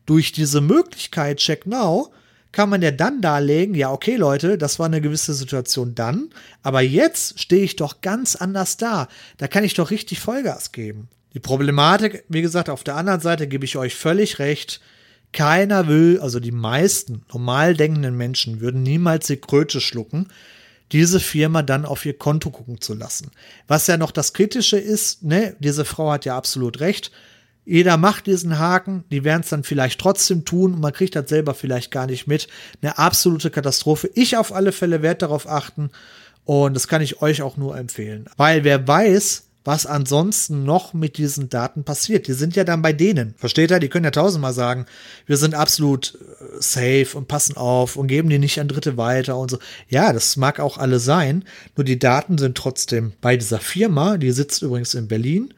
Durch 0.04 0.32
diese 0.32 0.60
Möglichkeit 0.60 1.38
Check 1.38 1.64
Now 1.64 2.12
kann 2.54 2.70
man 2.70 2.82
ja 2.82 2.92
dann 2.92 3.20
darlegen, 3.20 3.74
ja, 3.74 3.90
okay, 3.90 4.16
Leute, 4.16 4.56
das 4.56 4.78
war 4.78 4.86
eine 4.86 5.00
gewisse 5.00 5.34
Situation 5.34 5.94
dann, 5.94 6.30
aber 6.62 6.80
jetzt 6.80 7.40
stehe 7.40 7.64
ich 7.64 7.76
doch 7.76 8.00
ganz 8.00 8.36
anders 8.36 8.76
da. 8.76 9.08
Da 9.38 9.48
kann 9.48 9.64
ich 9.64 9.74
doch 9.74 9.90
richtig 9.90 10.20
Vollgas 10.20 10.72
geben. 10.72 11.08
Die 11.34 11.40
Problematik, 11.40 12.24
wie 12.28 12.42
gesagt, 12.42 12.70
auf 12.70 12.84
der 12.84 12.94
anderen 12.94 13.20
Seite 13.20 13.48
gebe 13.48 13.64
ich 13.64 13.76
euch 13.76 13.96
völlig 13.96 14.38
recht. 14.38 14.80
Keiner 15.32 15.88
will, 15.88 16.20
also 16.20 16.38
die 16.38 16.52
meisten 16.52 17.22
normal 17.32 17.74
denkenden 17.74 18.16
Menschen 18.16 18.60
würden 18.60 18.84
niemals 18.84 19.26
die 19.26 19.36
Kröte 19.36 19.80
schlucken, 19.80 20.28
diese 20.92 21.18
Firma 21.18 21.62
dann 21.62 21.84
auf 21.84 22.06
ihr 22.06 22.16
Konto 22.16 22.50
gucken 22.50 22.80
zu 22.80 22.94
lassen. 22.94 23.32
Was 23.66 23.88
ja 23.88 23.96
noch 23.96 24.12
das 24.12 24.32
Kritische 24.32 24.78
ist, 24.78 25.24
ne, 25.24 25.56
diese 25.58 25.84
Frau 25.84 26.12
hat 26.12 26.24
ja 26.24 26.36
absolut 26.36 26.78
recht. 26.78 27.10
Jeder 27.64 27.96
macht 27.96 28.26
diesen 28.26 28.58
Haken, 28.58 29.04
die 29.10 29.24
werden 29.24 29.42
es 29.42 29.48
dann 29.48 29.64
vielleicht 29.64 30.00
trotzdem 30.00 30.44
tun 30.44 30.74
und 30.74 30.80
man 30.80 30.92
kriegt 30.92 31.16
das 31.16 31.28
selber 31.28 31.54
vielleicht 31.54 31.90
gar 31.90 32.06
nicht 32.06 32.26
mit. 32.26 32.48
Eine 32.82 32.98
absolute 32.98 33.50
Katastrophe. 33.50 34.10
Ich 34.14 34.36
auf 34.36 34.52
alle 34.52 34.72
Fälle 34.72 35.02
werde 35.02 35.20
darauf 35.20 35.48
achten 35.48 35.90
und 36.44 36.74
das 36.74 36.88
kann 36.88 37.02
ich 37.02 37.22
euch 37.22 37.42
auch 37.42 37.56
nur 37.56 37.76
empfehlen. 37.76 38.26
Weil 38.36 38.64
wer 38.64 38.86
weiß, 38.86 39.44
was 39.64 39.86
ansonsten 39.86 40.64
noch 40.64 40.92
mit 40.92 41.16
diesen 41.16 41.48
Daten 41.48 41.84
passiert. 41.84 42.28
Die 42.28 42.34
sind 42.34 42.54
ja 42.54 42.64
dann 42.64 42.82
bei 42.82 42.92
denen. 42.92 43.34
Versteht 43.38 43.70
ihr? 43.70 43.80
Die 43.80 43.88
können 43.88 44.04
ja 44.04 44.10
tausendmal 44.10 44.52
sagen, 44.52 44.84
wir 45.26 45.38
sind 45.38 45.54
absolut 45.54 46.18
äh, 46.20 46.60
safe 46.60 47.16
und 47.16 47.28
passen 47.28 47.56
auf 47.56 47.96
und 47.96 48.06
geben 48.06 48.28
die 48.28 48.38
nicht 48.38 48.60
an 48.60 48.68
Dritte 48.68 48.98
weiter 48.98 49.38
und 49.38 49.50
so. 49.50 49.58
Ja, 49.88 50.12
das 50.12 50.36
mag 50.36 50.60
auch 50.60 50.76
alle 50.76 51.00
sein. 51.00 51.44
Nur 51.76 51.84
die 51.84 51.98
Daten 51.98 52.36
sind 52.36 52.58
trotzdem 52.58 53.14
bei 53.22 53.38
dieser 53.38 53.58
Firma, 53.58 54.18
die 54.18 54.32
sitzt 54.32 54.60
übrigens 54.60 54.94
in 54.94 55.08
Berlin 55.08 55.54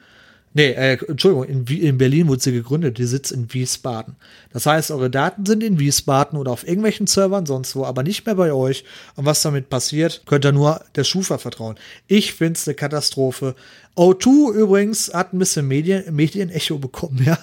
Nee, 0.57 0.71
äh, 0.71 0.97
Entschuldigung, 1.07 1.45
in, 1.45 1.67
in, 1.67 1.99
Berlin 1.99 2.29
wurde 2.29 2.41
sie 2.41 2.51
gegründet, 2.51 2.97
die 2.97 3.05
sitzt 3.05 3.31
in 3.31 3.53
Wiesbaden. 3.53 4.17
Das 4.55 4.65
heißt, 4.65 4.91
eure 4.91 5.11
Daten 5.11 5.45
sind 5.45 5.63
in 5.63 5.79
Wiesbaden 5.79 6.39
oder 6.39 6.51
auf 6.51 6.67
irgendwelchen 6.67 7.07
Servern 7.07 7.45
sonst 7.45 7.77
wo, 7.77 7.85
aber 7.85 8.03
nicht 8.03 8.25
mehr 8.25 8.37
bei 8.37 8.55
euch. 8.55 8.85
Und 9.17 9.27
was 9.27 9.43
damit 9.43 9.69
passiert, 9.69 10.23
könnt 10.25 10.47
ihr 10.47 10.53
nur 10.53 10.81
der 10.95 11.05
Schufa 11.05 11.37
vertrauen. 11.37 11.77
Ich 12.07 12.33
finde 12.33 12.55
es 12.55 12.67
eine 12.67 12.75
Katastrophe. 12.75 13.55
O2 13.99 14.55
übrigens 14.55 15.13
hat 15.13 15.35
ein 15.35 15.39
bisschen 15.39 15.69
Medien, 15.69 16.05
Medienecho 16.17 16.79
bekommen, 16.79 17.23
ja. 17.27 17.39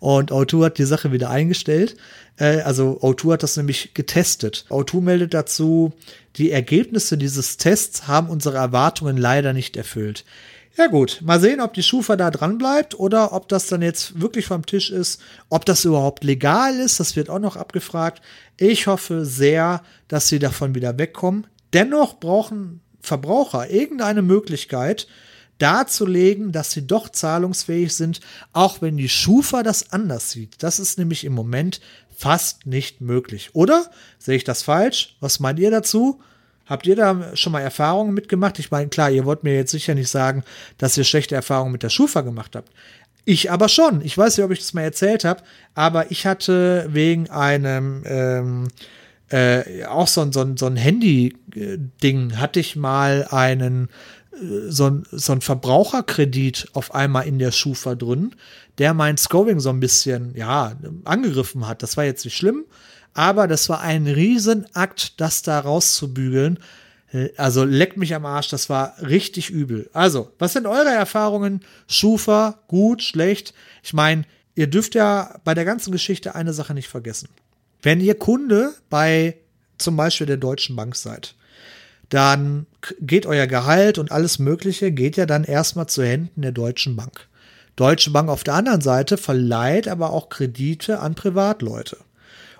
Und 0.00 0.32
O2 0.32 0.64
hat 0.64 0.78
die 0.78 0.86
Sache 0.86 1.12
wieder 1.12 1.30
eingestellt. 1.30 1.94
Äh, 2.36 2.62
also 2.62 2.98
O2 3.00 3.34
hat 3.34 3.44
das 3.44 3.56
nämlich 3.56 3.94
getestet. 3.94 4.64
O2 4.70 5.02
meldet 5.02 5.34
dazu, 5.34 5.92
die 6.34 6.50
Ergebnisse 6.50 7.16
dieses 7.16 7.58
Tests 7.58 8.08
haben 8.08 8.28
unsere 8.28 8.56
Erwartungen 8.56 9.16
leider 9.16 9.52
nicht 9.52 9.76
erfüllt. 9.76 10.24
Ja 10.78 10.88
gut, 10.88 11.22
mal 11.22 11.40
sehen, 11.40 11.62
ob 11.62 11.72
die 11.72 11.82
Schufa 11.82 12.16
da 12.16 12.30
dran 12.30 12.58
bleibt 12.58 12.98
oder 12.98 13.32
ob 13.32 13.48
das 13.48 13.66
dann 13.66 13.80
jetzt 13.80 14.20
wirklich 14.20 14.46
vom 14.46 14.66
Tisch 14.66 14.90
ist, 14.90 15.22
ob 15.48 15.64
das 15.64 15.86
überhaupt 15.86 16.22
legal 16.22 16.78
ist, 16.78 17.00
das 17.00 17.16
wird 17.16 17.30
auch 17.30 17.38
noch 17.38 17.56
abgefragt. 17.56 18.22
Ich 18.58 18.86
hoffe 18.86 19.24
sehr, 19.24 19.82
dass 20.08 20.28
sie 20.28 20.38
davon 20.38 20.74
wieder 20.74 20.98
wegkommen. 20.98 21.46
Dennoch 21.72 22.20
brauchen 22.20 22.82
Verbraucher 23.00 23.70
irgendeine 23.70 24.20
Möglichkeit, 24.20 25.06
darzulegen, 25.58 26.52
dass 26.52 26.72
sie 26.72 26.86
doch 26.86 27.08
zahlungsfähig 27.08 27.94
sind, 27.94 28.20
auch 28.52 28.82
wenn 28.82 28.98
die 28.98 29.08
Schufa 29.08 29.62
das 29.62 29.92
anders 29.92 30.30
sieht. 30.30 30.62
Das 30.62 30.78
ist 30.78 30.98
nämlich 30.98 31.24
im 31.24 31.32
Moment 31.32 31.80
fast 32.14 32.66
nicht 32.66 33.00
möglich. 33.00 33.50
Oder 33.54 33.90
sehe 34.18 34.36
ich 34.36 34.44
das 34.44 34.62
falsch? 34.62 35.16
Was 35.20 35.40
meint 35.40 35.58
ihr 35.58 35.70
dazu? 35.70 36.20
Habt 36.66 36.86
ihr 36.86 36.96
da 36.96 37.36
schon 37.36 37.52
mal 37.52 37.60
Erfahrungen 37.60 38.12
mitgemacht? 38.12 38.58
Ich 38.58 38.70
meine, 38.70 38.88
klar, 38.88 39.10
ihr 39.10 39.24
wollt 39.24 39.44
mir 39.44 39.54
jetzt 39.54 39.70
sicher 39.70 39.94
nicht 39.94 40.10
sagen, 40.10 40.42
dass 40.78 40.96
ihr 40.96 41.04
schlechte 41.04 41.34
Erfahrungen 41.34 41.72
mit 41.72 41.82
der 41.82 41.90
Schufa 41.90 42.22
gemacht 42.22 42.56
habt. 42.56 42.70
Ich 43.24 43.50
aber 43.50 43.68
schon. 43.68 44.02
Ich 44.02 44.16
weiß 44.16 44.36
nicht, 44.36 44.44
ob 44.44 44.52
ich 44.52 44.60
das 44.60 44.74
mal 44.74 44.82
erzählt 44.82 45.24
habe, 45.24 45.42
aber 45.74 46.10
ich 46.10 46.26
hatte 46.26 46.86
wegen 46.90 47.28
einem 47.30 48.02
ähm, 48.06 48.68
äh, 49.28 49.84
auch 49.84 50.06
so, 50.06 50.30
so, 50.30 50.46
so 50.56 50.66
ein 50.66 50.76
Handy-Ding, 50.76 52.38
hatte 52.38 52.60
ich 52.60 52.76
mal 52.76 53.26
einen 53.30 53.88
äh, 54.32 54.70
so 54.70 54.86
ein, 54.90 55.02
so 55.10 55.32
ein 55.32 55.40
Verbraucherkredit 55.40 56.68
auf 56.72 56.94
einmal 56.94 57.26
in 57.26 57.38
der 57.38 57.50
Schufa 57.50 57.94
drin, 57.94 58.34
der 58.78 58.94
mein 58.94 59.16
Scoring 59.16 59.58
so 59.58 59.70
ein 59.70 59.80
bisschen, 59.80 60.34
ja, 60.36 60.76
angegriffen 61.04 61.66
hat. 61.66 61.82
Das 61.82 61.96
war 61.96 62.04
jetzt 62.04 62.24
nicht 62.24 62.36
schlimm, 62.36 62.64
aber 63.16 63.48
das 63.48 63.70
war 63.70 63.80
ein 63.80 64.06
Riesenakt, 64.06 65.18
das 65.20 65.40
da 65.40 65.58
rauszubügeln. 65.58 66.58
Äh, 67.12 67.30
also 67.38 67.64
leckt 67.64 67.96
mich 67.96 68.14
am 68.14 68.26
Arsch, 68.26 68.48
das 68.48 68.68
war 68.68 68.94
richtig 69.00 69.48
übel. 69.48 69.88
Also, 69.94 70.30
was 70.38 70.52
sind 70.52 70.66
eure 70.66 70.90
Erfahrungen? 70.90 71.62
Schufa, 71.88 72.60
gut, 72.68 73.02
schlecht? 73.02 73.54
Ich 73.82 73.94
meine, 73.94 74.24
ihr 74.54 74.66
dürft 74.66 74.94
ja 74.94 75.40
bei 75.44 75.54
der 75.54 75.64
ganzen 75.64 75.92
Geschichte 75.92 76.34
eine 76.34 76.52
Sache 76.52 76.74
nicht 76.74 76.88
vergessen. 76.88 77.30
Wenn 77.80 78.02
ihr 78.02 78.18
Kunde 78.18 78.74
bei 78.90 79.36
zum 79.78 79.96
Beispiel 79.96 80.26
der 80.26 80.36
Deutschen 80.36 80.76
Bank 80.76 80.94
seid, 80.94 81.34
dann 82.10 82.66
geht 83.00 83.24
euer 83.24 83.46
Gehalt 83.46 83.96
und 83.96 84.12
alles 84.12 84.38
Mögliche 84.38 84.92
geht 84.92 85.16
ja 85.16 85.24
dann 85.24 85.44
erstmal 85.44 85.86
zu 85.86 86.04
Händen 86.04 86.42
der 86.42 86.52
Deutschen 86.52 86.96
Bank. 86.96 87.28
Deutsche 87.76 88.10
Bank 88.10 88.28
auf 88.28 88.44
der 88.44 88.54
anderen 88.54 88.82
Seite 88.82 89.16
verleiht 89.16 89.88
aber 89.88 90.10
auch 90.10 90.28
Kredite 90.28 91.00
an 91.00 91.14
Privatleute. 91.14 91.96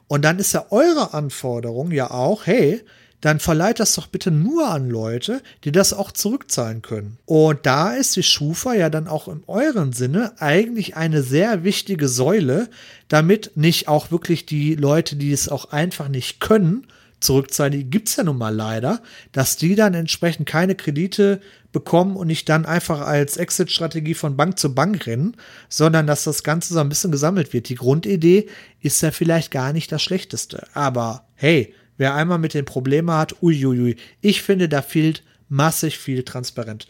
Und 0.08 0.24
dann 0.24 0.38
ist 0.38 0.52
ja 0.52 0.66
eure 0.70 1.14
Anforderung 1.14 1.90
ja 1.90 2.10
auch, 2.10 2.46
hey, 2.46 2.82
dann 3.20 3.40
verleiht 3.40 3.80
das 3.80 3.94
doch 3.94 4.06
bitte 4.06 4.30
nur 4.30 4.68
an 4.68 4.88
Leute, 4.88 5.42
die 5.64 5.72
das 5.72 5.92
auch 5.92 6.12
zurückzahlen 6.12 6.82
können. 6.82 7.18
Und 7.24 7.64
da 7.64 7.94
ist 7.94 8.14
die 8.14 8.22
Schufa 8.22 8.74
ja 8.74 8.90
dann 8.90 9.08
auch 9.08 9.26
in 9.26 9.42
euren 9.46 9.92
Sinne 9.92 10.34
eigentlich 10.38 10.96
eine 10.96 11.22
sehr 11.22 11.64
wichtige 11.64 12.08
Säule, 12.08 12.68
damit 13.08 13.52
nicht 13.56 13.88
auch 13.88 14.10
wirklich 14.10 14.46
die 14.46 14.74
Leute, 14.74 15.16
die 15.16 15.32
es 15.32 15.48
auch 15.48 15.72
einfach 15.72 16.08
nicht 16.08 16.40
können, 16.40 16.86
zurückzahlen, 17.20 17.72
die 17.72 17.84
gibt 17.90 18.08
es 18.08 18.16
ja 18.16 18.24
nun 18.24 18.38
mal 18.38 18.54
leider, 18.54 19.02
dass 19.32 19.56
die 19.56 19.74
dann 19.74 19.94
entsprechend 19.94 20.46
keine 20.46 20.74
Kredite 20.74 21.40
bekommen 21.72 22.16
und 22.16 22.26
nicht 22.26 22.48
dann 22.48 22.64
einfach 22.64 23.00
als 23.00 23.36
Exit-Strategie 23.36 24.14
von 24.14 24.36
Bank 24.36 24.58
zu 24.58 24.74
Bank 24.74 25.06
rennen, 25.06 25.36
sondern 25.68 26.06
dass 26.06 26.24
das 26.24 26.42
Ganze 26.42 26.74
so 26.74 26.80
ein 26.80 26.88
bisschen 26.88 27.12
gesammelt 27.12 27.52
wird. 27.52 27.68
Die 27.68 27.74
Grundidee 27.74 28.48
ist 28.80 29.02
ja 29.02 29.10
vielleicht 29.10 29.50
gar 29.50 29.72
nicht 29.72 29.92
das 29.92 30.02
Schlechteste. 30.02 30.66
Aber 30.74 31.26
hey, 31.34 31.74
wer 31.96 32.14
einmal 32.14 32.38
mit 32.38 32.54
den 32.54 32.64
Problemen 32.64 33.10
hat, 33.10 33.42
uiuiui, 33.42 33.96
ich 34.20 34.42
finde, 34.42 34.68
da 34.68 34.82
fehlt 34.82 35.22
massig 35.48 35.98
viel 35.98 36.22
Transparent, 36.22 36.86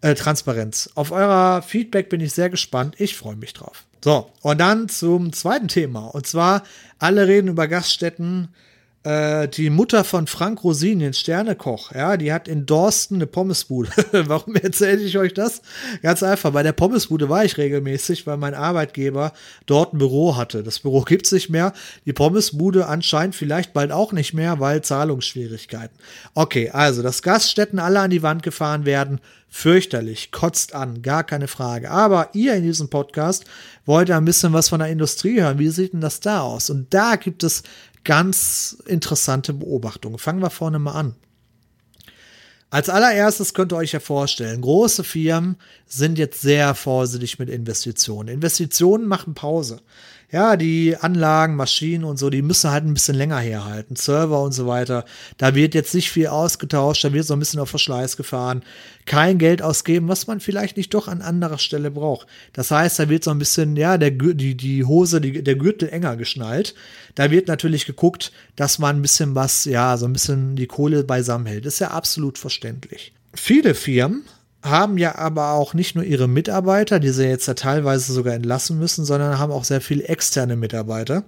äh, 0.00 0.14
Transparenz. 0.14 0.90
Auf 0.94 1.10
euer 1.10 1.62
Feedback 1.62 2.08
bin 2.08 2.20
ich 2.20 2.32
sehr 2.32 2.50
gespannt. 2.50 2.94
Ich 2.98 3.16
freue 3.16 3.36
mich 3.36 3.54
drauf. 3.54 3.84
So, 4.02 4.30
und 4.42 4.58
dann 4.60 4.88
zum 4.88 5.32
zweiten 5.32 5.68
Thema. 5.68 6.06
Und 6.06 6.26
zwar, 6.26 6.62
alle 6.98 7.26
reden 7.26 7.48
über 7.48 7.66
Gaststätten 7.66 8.48
äh, 9.08 9.48
die 9.48 9.70
Mutter 9.70 10.04
von 10.04 10.26
Frank 10.26 10.62
Rosin, 10.62 10.98
den 10.98 11.14
Sternekoch, 11.14 11.92
ja, 11.92 12.18
die 12.18 12.30
hat 12.30 12.46
in 12.46 12.66
Dorsten 12.66 13.14
eine 13.14 13.26
Pommesbude. 13.26 13.90
Warum 14.12 14.54
erzähle 14.56 15.00
ich 15.00 15.16
euch 15.16 15.32
das? 15.32 15.62
Ganz 16.02 16.22
einfach, 16.22 16.52
bei 16.52 16.62
der 16.62 16.72
Pommesbude 16.72 17.30
war 17.30 17.42
ich 17.42 17.56
regelmäßig, 17.56 18.26
weil 18.26 18.36
mein 18.36 18.52
Arbeitgeber 18.52 19.32
dort 19.64 19.94
ein 19.94 19.98
Büro 19.98 20.36
hatte. 20.36 20.62
Das 20.62 20.80
Büro 20.80 21.00
gibt 21.02 21.24
es 21.24 21.32
nicht 21.32 21.48
mehr. 21.48 21.72
Die 22.04 22.12
Pommesbude 22.12 22.86
anscheinend 22.86 23.34
vielleicht 23.34 23.72
bald 23.72 23.92
auch 23.92 24.12
nicht 24.12 24.34
mehr, 24.34 24.60
weil 24.60 24.82
Zahlungsschwierigkeiten. 24.82 25.96
Okay, 26.34 26.68
also, 26.68 27.02
dass 27.02 27.22
Gaststätten 27.22 27.78
alle 27.78 28.00
an 28.00 28.10
die 28.10 28.22
Wand 28.22 28.42
gefahren 28.42 28.84
werden, 28.84 29.20
fürchterlich, 29.48 30.30
kotzt 30.30 30.74
an, 30.74 31.00
gar 31.00 31.24
keine 31.24 31.48
Frage. 31.48 31.90
Aber 31.90 32.28
ihr 32.34 32.54
in 32.54 32.62
diesem 32.62 32.90
Podcast 32.90 33.46
wollt 33.86 34.10
ja 34.10 34.18
ein 34.18 34.26
bisschen 34.26 34.52
was 34.52 34.68
von 34.68 34.80
der 34.80 34.90
Industrie 34.90 35.40
hören. 35.40 35.58
Wie 35.58 35.70
sieht 35.70 35.94
denn 35.94 36.02
das 36.02 36.20
da 36.20 36.42
aus? 36.42 36.68
Und 36.68 36.92
da 36.92 37.16
gibt 37.16 37.42
es 37.42 37.62
ganz 38.08 38.78
interessante 38.86 39.52
Beobachtungen. 39.52 40.16
Fangen 40.16 40.40
wir 40.40 40.48
vorne 40.48 40.78
mal 40.78 40.92
an. 40.92 41.14
Als 42.70 42.88
allererstes 42.88 43.52
könnt 43.52 43.70
ihr 43.70 43.76
euch 43.76 43.92
ja 43.92 44.00
vorstellen, 44.00 44.62
große 44.62 45.04
Firmen 45.04 45.56
sind 45.86 46.18
jetzt 46.18 46.40
sehr 46.40 46.74
vorsichtig 46.74 47.38
mit 47.38 47.50
Investitionen. 47.50 48.30
Investitionen 48.30 49.06
machen 49.06 49.34
Pause 49.34 49.82
ja, 50.30 50.56
die 50.56 50.94
Anlagen, 50.94 51.56
Maschinen 51.56 52.04
und 52.04 52.18
so, 52.18 52.28
die 52.28 52.42
müssen 52.42 52.70
halt 52.70 52.84
ein 52.84 52.92
bisschen 52.92 53.14
länger 53.14 53.38
herhalten. 53.38 53.96
Server 53.96 54.42
und 54.42 54.52
so 54.52 54.66
weiter. 54.66 55.06
Da 55.38 55.54
wird 55.54 55.74
jetzt 55.74 55.94
nicht 55.94 56.10
viel 56.10 56.26
ausgetauscht, 56.26 57.02
da 57.02 57.14
wird 57.14 57.24
so 57.24 57.32
ein 57.32 57.38
bisschen 57.38 57.60
auf 57.60 57.70
Verschleiß 57.70 58.18
gefahren. 58.18 58.62
Kein 59.06 59.38
Geld 59.38 59.62
ausgeben, 59.62 60.08
was 60.08 60.26
man 60.26 60.40
vielleicht 60.40 60.76
nicht 60.76 60.92
doch 60.92 61.08
an 61.08 61.22
anderer 61.22 61.56
Stelle 61.56 61.90
braucht. 61.90 62.26
Das 62.52 62.70
heißt, 62.70 62.98
da 62.98 63.08
wird 63.08 63.24
so 63.24 63.30
ein 63.30 63.38
bisschen, 63.38 63.74
ja, 63.76 63.96
der, 63.96 64.10
die, 64.10 64.54
die 64.54 64.84
Hose, 64.84 65.22
die, 65.22 65.42
der 65.42 65.56
Gürtel 65.56 65.88
enger 65.88 66.16
geschnallt. 66.16 66.74
Da 67.14 67.30
wird 67.30 67.48
natürlich 67.48 67.86
geguckt, 67.86 68.30
dass 68.54 68.78
man 68.78 68.96
ein 68.96 69.02
bisschen 69.02 69.34
was, 69.34 69.64
ja, 69.64 69.96
so 69.96 70.04
ein 70.04 70.12
bisschen 70.12 70.56
die 70.56 70.66
Kohle 70.66 71.04
beisammen 71.04 71.46
hält. 71.46 71.64
Das 71.64 71.74
ist 71.74 71.80
ja 71.80 71.92
absolut 71.92 72.36
verständlich. 72.36 73.14
Viele 73.34 73.74
Firmen 73.74 74.24
haben 74.62 74.98
ja 74.98 75.14
aber 75.16 75.52
auch 75.52 75.74
nicht 75.74 75.94
nur 75.94 76.04
ihre 76.04 76.28
Mitarbeiter, 76.28 76.98
die 77.00 77.10
sie 77.10 77.26
jetzt 77.26 77.46
ja 77.46 77.54
teilweise 77.54 78.12
sogar 78.12 78.34
entlassen 78.34 78.78
müssen, 78.78 79.04
sondern 79.04 79.38
haben 79.38 79.52
auch 79.52 79.64
sehr 79.64 79.80
viele 79.80 80.04
externe 80.04 80.56
Mitarbeiter. 80.56 81.24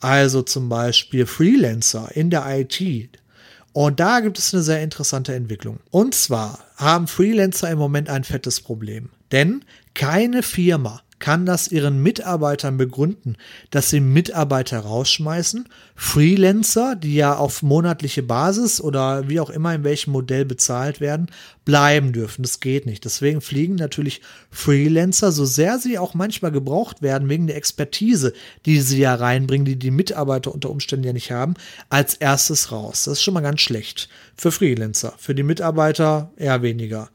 Also 0.00 0.42
zum 0.42 0.68
Beispiel 0.68 1.26
Freelancer 1.26 2.10
in 2.14 2.30
der 2.30 2.44
IT. 2.46 3.10
Und 3.72 4.00
da 4.00 4.20
gibt 4.20 4.38
es 4.38 4.52
eine 4.52 4.62
sehr 4.62 4.82
interessante 4.82 5.34
Entwicklung. 5.34 5.80
Und 5.90 6.14
zwar 6.14 6.58
haben 6.76 7.06
Freelancer 7.06 7.70
im 7.70 7.78
Moment 7.78 8.08
ein 8.08 8.24
fettes 8.24 8.60
Problem. 8.60 9.10
Denn 9.32 9.64
keine 9.94 10.42
Firma 10.42 11.02
kann 11.24 11.46
das 11.46 11.68
ihren 11.68 12.02
Mitarbeitern 12.02 12.76
begründen, 12.76 13.38
dass 13.70 13.88
sie 13.88 14.00
Mitarbeiter 14.00 14.80
rausschmeißen. 14.80 15.66
Freelancer, 15.96 16.96
die 16.96 17.14
ja 17.14 17.34
auf 17.34 17.62
monatliche 17.62 18.22
Basis 18.22 18.78
oder 18.78 19.26
wie 19.26 19.40
auch 19.40 19.48
immer 19.48 19.74
in 19.74 19.84
welchem 19.84 20.12
Modell 20.12 20.44
bezahlt 20.44 21.00
werden, 21.00 21.28
bleiben 21.64 22.12
dürfen. 22.12 22.42
Das 22.42 22.60
geht 22.60 22.84
nicht. 22.84 23.06
Deswegen 23.06 23.40
fliegen 23.40 23.76
natürlich 23.76 24.20
Freelancer, 24.50 25.32
so 25.32 25.46
sehr 25.46 25.78
sie 25.78 25.98
auch 25.98 26.12
manchmal 26.12 26.52
gebraucht 26.52 27.00
werden, 27.00 27.30
wegen 27.30 27.46
der 27.46 27.56
Expertise, 27.56 28.34
die 28.66 28.82
sie 28.82 28.98
ja 28.98 29.14
reinbringen, 29.14 29.64
die 29.64 29.78
die 29.78 29.90
Mitarbeiter 29.90 30.52
unter 30.52 30.68
Umständen 30.68 31.06
ja 31.06 31.14
nicht 31.14 31.32
haben, 31.32 31.54
als 31.88 32.12
erstes 32.16 32.70
raus. 32.70 33.04
Das 33.04 33.14
ist 33.14 33.22
schon 33.22 33.32
mal 33.32 33.40
ganz 33.40 33.62
schlecht 33.62 34.10
für 34.36 34.52
Freelancer. 34.52 35.14
Für 35.16 35.34
die 35.34 35.42
Mitarbeiter 35.42 36.32
eher 36.36 36.60
weniger. 36.60 37.08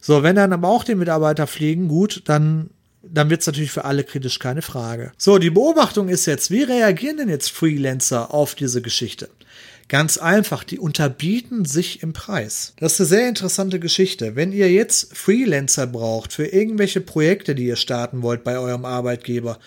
So, 0.00 0.24
wenn 0.24 0.34
dann 0.34 0.52
aber 0.52 0.66
auch 0.66 0.82
die 0.82 0.96
Mitarbeiter 0.96 1.46
fliegen, 1.46 1.86
gut, 1.86 2.22
dann 2.24 2.70
dann 3.02 3.30
wird 3.30 3.40
es 3.40 3.46
natürlich 3.46 3.72
für 3.72 3.84
alle 3.84 4.04
kritisch, 4.04 4.38
keine 4.38 4.62
Frage. 4.62 5.12
So, 5.18 5.38
die 5.38 5.50
Beobachtung 5.50 6.08
ist 6.08 6.26
jetzt, 6.26 6.50
wie 6.50 6.62
reagieren 6.62 7.16
denn 7.16 7.28
jetzt 7.28 7.50
Freelancer 7.50 8.32
auf 8.32 8.54
diese 8.54 8.82
Geschichte? 8.82 9.28
Ganz 9.88 10.16
einfach, 10.16 10.64
die 10.64 10.78
unterbieten 10.78 11.64
sich 11.64 12.02
im 12.02 12.12
Preis. 12.12 12.74
Das 12.78 12.94
ist 12.94 13.00
eine 13.00 13.08
sehr 13.08 13.28
interessante 13.28 13.78
Geschichte. 13.78 14.36
Wenn 14.36 14.52
ihr 14.52 14.70
jetzt 14.70 15.16
Freelancer 15.16 15.86
braucht 15.86 16.32
für 16.32 16.46
irgendwelche 16.46 17.00
Projekte, 17.00 17.54
die 17.54 17.66
ihr 17.66 17.76
starten 17.76 18.22
wollt 18.22 18.44
bei 18.44 18.58
eurem 18.58 18.84
Arbeitgeber 18.84 19.58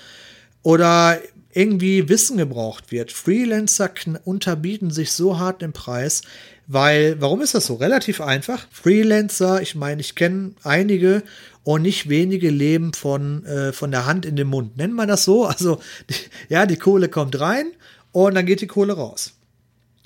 oder 0.63 1.19
irgendwie 1.53 2.09
Wissen 2.09 2.37
gebraucht 2.37 2.91
wird, 2.91 3.11
Freelancer 3.11 3.91
unterbieten 4.23 4.89
sich 4.91 5.11
so 5.11 5.37
hart 5.37 5.61
im 5.61 5.73
Preis, 5.73 6.23
weil, 6.67 7.19
warum 7.22 7.41
ist 7.41 7.53
das 7.53 7.65
so? 7.65 7.75
Relativ 7.75 8.22
einfach. 8.22 8.67
Freelancer, 8.72 9.62
ich 9.62 9.75
meine, 9.75 10.01
ich 10.01 10.15
kenne 10.15 10.53
einige 10.63 11.24
und 11.63 11.81
nicht 11.81 12.10
wenige 12.10 12.50
leben 12.50 12.93
von, 12.93 13.45
äh, 13.45 13.74
von 13.74 13.91
der 13.91 14.05
Hand 14.05 14.25
in 14.25 14.36
den 14.36 14.48
Mund. 14.48 14.77
Nennt 14.77 14.93
man 14.93 15.07
das 15.07 15.24
so? 15.24 15.48
Also, 15.55 15.79
die, 16.10 16.15
ja, 16.50 16.65
die 16.65 16.77
Kohle 16.77 17.10
kommt 17.10 17.39
rein 17.39 17.72
und 18.12 18.36
dann 18.36 18.45
geht 18.45 18.62
die 18.62 18.67
Kohle 18.67 18.93
raus. 18.93 19.34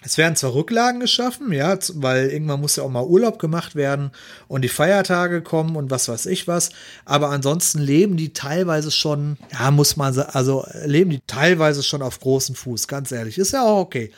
Es 0.02 0.18
werden 0.18 0.38
zwar 0.38 0.54
Rücklagen 0.54 1.02
geschaffen, 1.02 1.52
ja, 1.52 1.78
weil 1.96 2.30
irgendwann 2.30 2.62
muss 2.62 2.78
ja 2.78 2.84
auch 2.84 2.90
mal 2.90 3.04
Urlaub 3.04 3.38
gemacht 3.38 3.76
werden 3.76 4.12
und 4.48 4.62
die 4.62 4.70
Feiertage 4.70 5.42
kommen 5.42 5.76
und 5.76 5.92
was 5.92 6.08
weiß 6.08 6.26
ich 6.28 6.48
was, 6.48 6.70
aber 7.04 7.30
ansonsten 7.30 7.80
leben 7.80 8.16
die 8.16 8.32
teilweise 8.32 8.92
schon, 8.92 9.38
ja, 9.52 9.72
muss 9.72 9.98
man 9.98 10.18
also 10.18 10.66
leben 10.86 11.10
die 11.10 11.22
teilweise 11.28 11.84
schon 11.84 12.02
auf 12.02 12.22
großen 12.22 12.56
Fuß, 12.56 12.88
ganz 12.88 13.12
ehrlich, 13.12 13.38
ist 13.38 13.52
ja 13.52 13.64
auch 13.64 13.80
okay. 13.80 14.12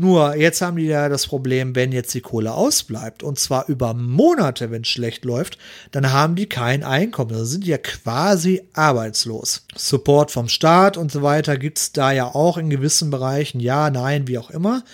Nur 0.00 0.34
jetzt 0.34 0.62
haben 0.62 0.78
die 0.78 0.86
ja 0.86 1.10
das 1.10 1.26
Problem, 1.26 1.76
wenn 1.76 1.92
jetzt 1.92 2.14
die 2.14 2.22
Kohle 2.22 2.54
ausbleibt 2.54 3.22
und 3.22 3.38
zwar 3.38 3.68
über 3.68 3.92
Monate, 3.92 4.70
wenn 4.70 4.80
es 4.80 4.88
schlecht 4.88 5.26
läuft, 5.26 5.58
dann 5.90 6.10
haben 6.10 6.36
die 6.36 6.48
kein 6.48 6.84
Einkommen. 6.84 7.32
Da 7.32 7.44
sind 7.44 7.64
die 7.64 7.68
ja 7.68 7.76
quasi 7.76 8.62
arbeitslos. 8.72 9.66
Support 9.76 10.30
vom 10.30 10.48
Staat 10.48 10.96
und 10.96 11.12
so 11.12 11.20
weiter 11.20 11.58
gibt's 11.58 11.92
da 11.92 12.12
ja 12.12 12.34
auch 12.34 12.56
in 12.56 12.70
gewissen 12.70 13.10
Bereichen. 13.10 13.60
Ja, 13.60 13.90
nein, 13.90 14.26
wie 14.26 14.38
auch 14.38 14.48
immer. 14.48 14.84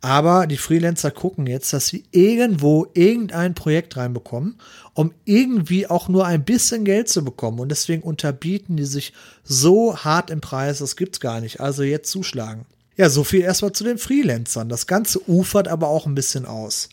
Aber 0.00 0.46
die 0.46 0.56
Freelancer 0.56 1.10
gucken 1.10 1.46
jetzt, 1.46 1.74
dass 1.74 1.88
sie 1.88 2.04
irgendwo 2.10 2.86
irgendein 2.94 3.52
Projekt 3.52 3.98
reinbekommen, 3.98 4.58
um 4.94 5.12
irgendwie 5.26 5.88
auch 5.88 6.08
nur 6.08 6.24
ein 6.24 6.42
bisschen 6.42 6.86
Geld 6.86 7.10
zu 7.10 7.22
bekommen. 7.22 7.60
Und 7.60 7.68
deswegen 7.68 8.02
unterbieten 8.02 8.78
die 8.78 8.86
sich 8.86 9.12
so 9.42 9.94
hart 9.98 10.30
im 10.30 10.40
Preis, 10.40 10.78
das 10.78 10.96
gibt's 10.96 11.20
gar 11.20 11.42
nicht. 11.42 11.60
Also 11.60 11.82
jetzt 11.82 12.10
zuschlagen. 12.10 12.64
Ja, 12.96 13.10
so 13.10 13.24
viel 13.24 13.40
erstmal 13.40 13.72
zu 13.72 13.84
den 13.84 13.98
Freelancern. 13.98 14.68
Das 14.68 14.86
Ganze 14.86 15.20
ufert 15.28 15.68
aber 15.68 15.88
auch 15.88 16.06
ein 16.06 16.14
bisschen 16.14 16.46
aus. 16.46 16.88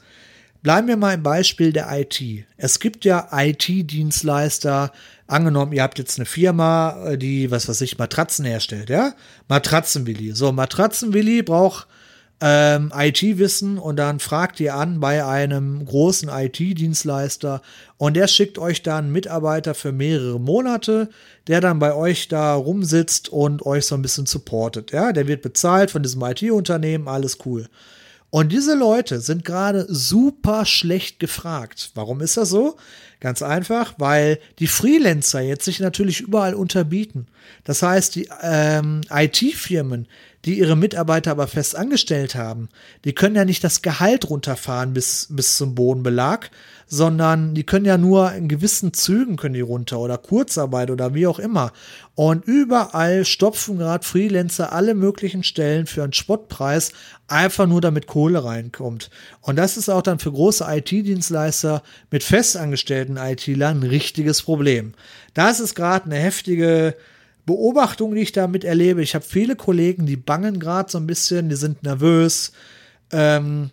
Bleiben 0.64 0.88
wir 0.88 0.98
mal 0.98 1.16
im 1.16 1.24
Beispiel 1.24 1.74
der 1.74 1.88
IT. 1.92 2.22
Es 2.58 2.80
gibt 2.80 3.04
ja 3.04 3.30
IT-Dienstleister. 3.32 4.92
Angenommen, 5.26 5.74
ihr 5.74 5.82
habt 5.82 5.98
jetzt 5.98 6.20
eine 6.20 6.26
Firma, 6.26 7.16
die, 7.16 7.50
was 7.50 7.68
weiß 7.68 7.82
ich, 7.82 7.98
Matratzen 7.98 8.46
herstellt, 8.46 8.90
ja? 8.90 9.14
Matratzenwilli. 9.48 10.34
So, 10.34 10.52
Matratzenwilli 10.52 11.42
braucht 11.42 11.88
ähm, 12.42 12.92
IT-Wissen 12.96 13.78
und 13.78 13.98
dann 13.98 14.20
fragt 14.20 14.60
ihr 14.60 14.76
an 14.76 15.00
bei 15.00 15.24
einem 15.24 15.86
großen 15.86 16.28
IT-Dienstleister 16.28 17.62
und 17.98 18.16
der 18.16 18.28
schickt 18.28 18.58
euch 18.58 18.82
dann 18.82 19.06
einen 19.06 19.14
Mitarbeiter 19.14 19.76
für 19.76 19.92
mehrere 19.92 20.40
Monate, 20.40 21.10
der 21.46 21.62
dann 21.62 21.78
bei 21.78 21.94
euch 21.94 22.28
da 22.28 22.56
rumsitzt 22.56 23.30
und 23.30 23.64
euch 23.66 23.86
so 23.86 23.94
ein 23.94 24.02
bisschen 24.02 24.26
supportet. 24.26 24.92
Ja, 24.92 25.14
der 25.14 25.28
wird 25.28 25.44
bezahlt 25.44 25.92
von 25.92 26.02
diesem 26.02 26.24
IT-Unternehmen, 26.24 27.08
alles 27.08 27.38
cool. 27.46 27.68
Und 28.32 28.52
diese 28.52 28.76
Leute 28.76 29.20
sind 29.20 29.46
gerade 29.46 29.86
super 29.90 30.66
schlecht 30.66 31.20
gefragt. 31.20 31.92
Warum 31.94 32.22
ist 32.22 32.38
das 32.38 32.50
so? 32.50 32.78
Ganz 33.22 33.44
einfach, 33.44 33.94
weil 34.00 34.40
die 34.58 34.66
Freelancer 34.66 35.42
jetzt 35.42 35.66
sich 35.66 35.80
natürlich 35.80 36.22
überall 36.22 36.56
unterbieten. 36.56 37.28
Das 37.64 37.84
heißt, 37.84 38.16
die 38.16 38.28
ähm, 38.42 39.02
IT-Firmen, 39.12 40.08
die 40.44 40.58
ihre 40.58 40.76
Mitarbeiter 40.76 41.30
aber 41.30 41.46
fest 41.46 41.76
angestellt 41.76 42.34
haben, 42.34 42.70
die 43.06 43.14
können 43.14 43.36
ja 43.36 43.46
nicht 43.46 43.64
das 43.64 43.84
Gehalt 43.84 44.28
runterfahren 44.28 44.94
bis, 44.94 45.28
bis 45.30 45.56
zum 45.58 45.76
Bodenbelag, 45.76 46.50
sondern 46.88 47.54
die 47.54 47.64
können 47.64 47.86
ja 47.86 47.98
nur 47.98 48.34
in 48.34 48.50
gewissen 48.50 48.92
Zügen 48.94 49.38
können 49.38 49.54
die 49.54 49.62
runter 49.62 50.00
oder 50.00 50.18
Kurzarbeit 50.18 50.92
oder 50.92 51.14
wie 51.14 51.26
auch 51.26 51.40
immer. 51.40 51.72
Und 52.16 52.44
überall 52.46 53.24
stopfen 53.24 53.78
gerade 53.78 54.06
Freelancer 54.06 54.74
alle 54.74 54.94
möglichen 54.94 55.44
Stellen 55.44 55.86
für 55.86 56.04
einen 56.04 56.12
Spottpreis, 56.12 56.92
einfach 57.28 57.66
nur 57.66 57.80
damit 57.80 58.08
Kohle 58.08 58.44
reinkommt. 58.44 59.10
Und 59.40 59.56
das 59.56 59.78
ist 59.78 59.90
auch 59.90 60.02
dann 60.02 60.20
für 60.20 60.34
große 60.34 60.66
IT-Dienstleister 60.68 61.82
mit 62.10 62.24
festangestellten 62.24 63.11
IT-Lern 63.18 63.80
ein 63.80 63.90
richtiges 63.90 64.42
Problem. 64.42 64.94
Das 65.34 65.60
ist 65.60 65.76
gerade 65.76 66.06
eine 66.06 66.16
heftige 66.16 66.96
Beobachtung, 67.46 68.16
die 68.16 68.22
ich 68.22 68.32
damit 68.32 68.64
erlebe. 68.64 69.02
Ich 69.02 69.16
habe 69.16 69.26
viele 69.26 69.56
Kollegen, 69.56 70.06
die 70.06 70.18
bangen 70.18 70.60
gerade 70.60 70.92
so 70.92 70.98
ein 70.98 71.08
bisschen, 71.08 71.50
die 71.50 71.56
sind 71.56 71.84
nervös. 71.84 72.52
Ähm, 73.12 73.72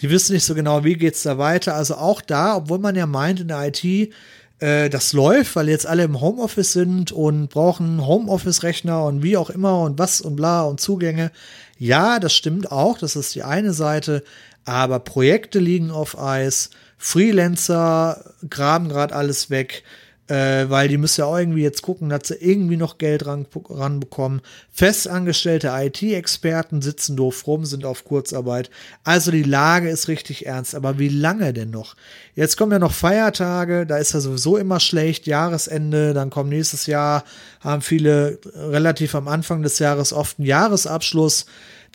die 0.00 0.10
wissen 0.10 0.34
nicht 0.34 0.44
so 0.44 0.54
genau, 0.54 0.84
wie 0.84 0.94
geht's 0.94 1.22
da 1.22 1.38
weiter. 1.38 1.74
Also 1.74 1.96
auch 1.96 2.20
da, 2.20 2.56
obwohl 2.56 2.78
man 2.78 2.96
ja 2.96 3.06
meint 3.06 3.40
in 3.40 3.48
der 3.48 3.66
IT, 3.66 4.12
äh, 4.58 4.90
das 4.90 5.12
läuft, 5.12 5.56
weil 5.56 5.68
jetzt 5.68 5.86
alle 5.86 6.04
im 6.04 6.20
Homeoffice 6.20 6.72
sind 6.72 7.12
und 7.12 7.48
brauchen 7.48 8.06
Homeoffice-Rechner 8.06 9.04
und 9.04 9.22
wie 9.22 9.36
auch 9.36 9.50
immer 9.50 9.80
und 9.82 9.98
was 9.98 10.20
und 10.20 10.36
bla 10.36 10.62
und 10.64 10.80
Zugänge. 10.80 11.30
Ja, 11.78 12.18
das 12.18 12.34
stimmt 12.34 12.72
auch, 12.72 12.98
das 12.98 13.16
ist 13.16 13.34
die 13.34 13.42
eine 13.42 13.72
Seite, 13.72 14.22
aber 14.64 14.98
Projekte 15.00 15.58
liegen 15.58 15.90
auf 15.90 16.18
Eis, 16.18 16.70
Freelancer 16.98 18.34
graben 18.48 18.88
gerade 18.88 19.14
alles 19.14 19.50
weg 19.50 19.84
äh, 20.28 20.68
weil 20.68 20.88
die 20.88 20.96
müssen 20.96 21.20
ja 21.20 21.26
auch 21.26 21.38
irgendwie 21.38 21.62
jetzt 21.62 21.82
gucken, 21.82 22.08
dass 22.08 22.28
sie 22.28 22.34
irgendwie 22.34 22.76
noch 22.76 22.98
Geld 22.98 23.26
ran, 23.26 23.46
ranbekommen. 23.68 24.40
Festangestellte 24.72 25.68
IT-Experten 25.72 26.82
sitzen 26.82 27.16
doof 27.16 27.46
rum, 27.46 27.64
sind 27.64 27.84
auf 27.84 28.04
Kurzarbeit. 28.04 28.70
Also 29.04 29.30
die 29.30 29.44
Lage 29.44 29.88
ist 29.88 30.08
richtig 30.08 30.46
ernst. 30.46 30.74
Aber 30.74 30.98
wie 30.98 31.08
lange 31.08 31.52
denn 31.52 31.70
noch? 31.70 31.94
Jetzt 32.34 32.56
kommen 32.56 32.72
ja 32.72 32.78
noch 32.78 32.92
Feiertage, 32.92 33.86
da 33.86 33.98
ist 33.98 34.14
ja 34.14 34.20
sowieso 34.20 34.56
immer 34.56 34.80
schlecht, 34.80 35.26
Jahresende, 35.26 36.12
dann 36.12 36.30
kommt 36.30 36.50
nächstes 36.50 36.86
Jahr, 36.86 37.24
haben 37.60 37.82
viele 37.82 38.38
relativ 38.54 39.14
am 39.14 39.28
Anfang 39.28 39.62
des 39.62 39.78
Jahres 39.78 40.12
oft 40.12 40.38
einen 40.38 40.46
Jahresabschluss. 40.46 41.46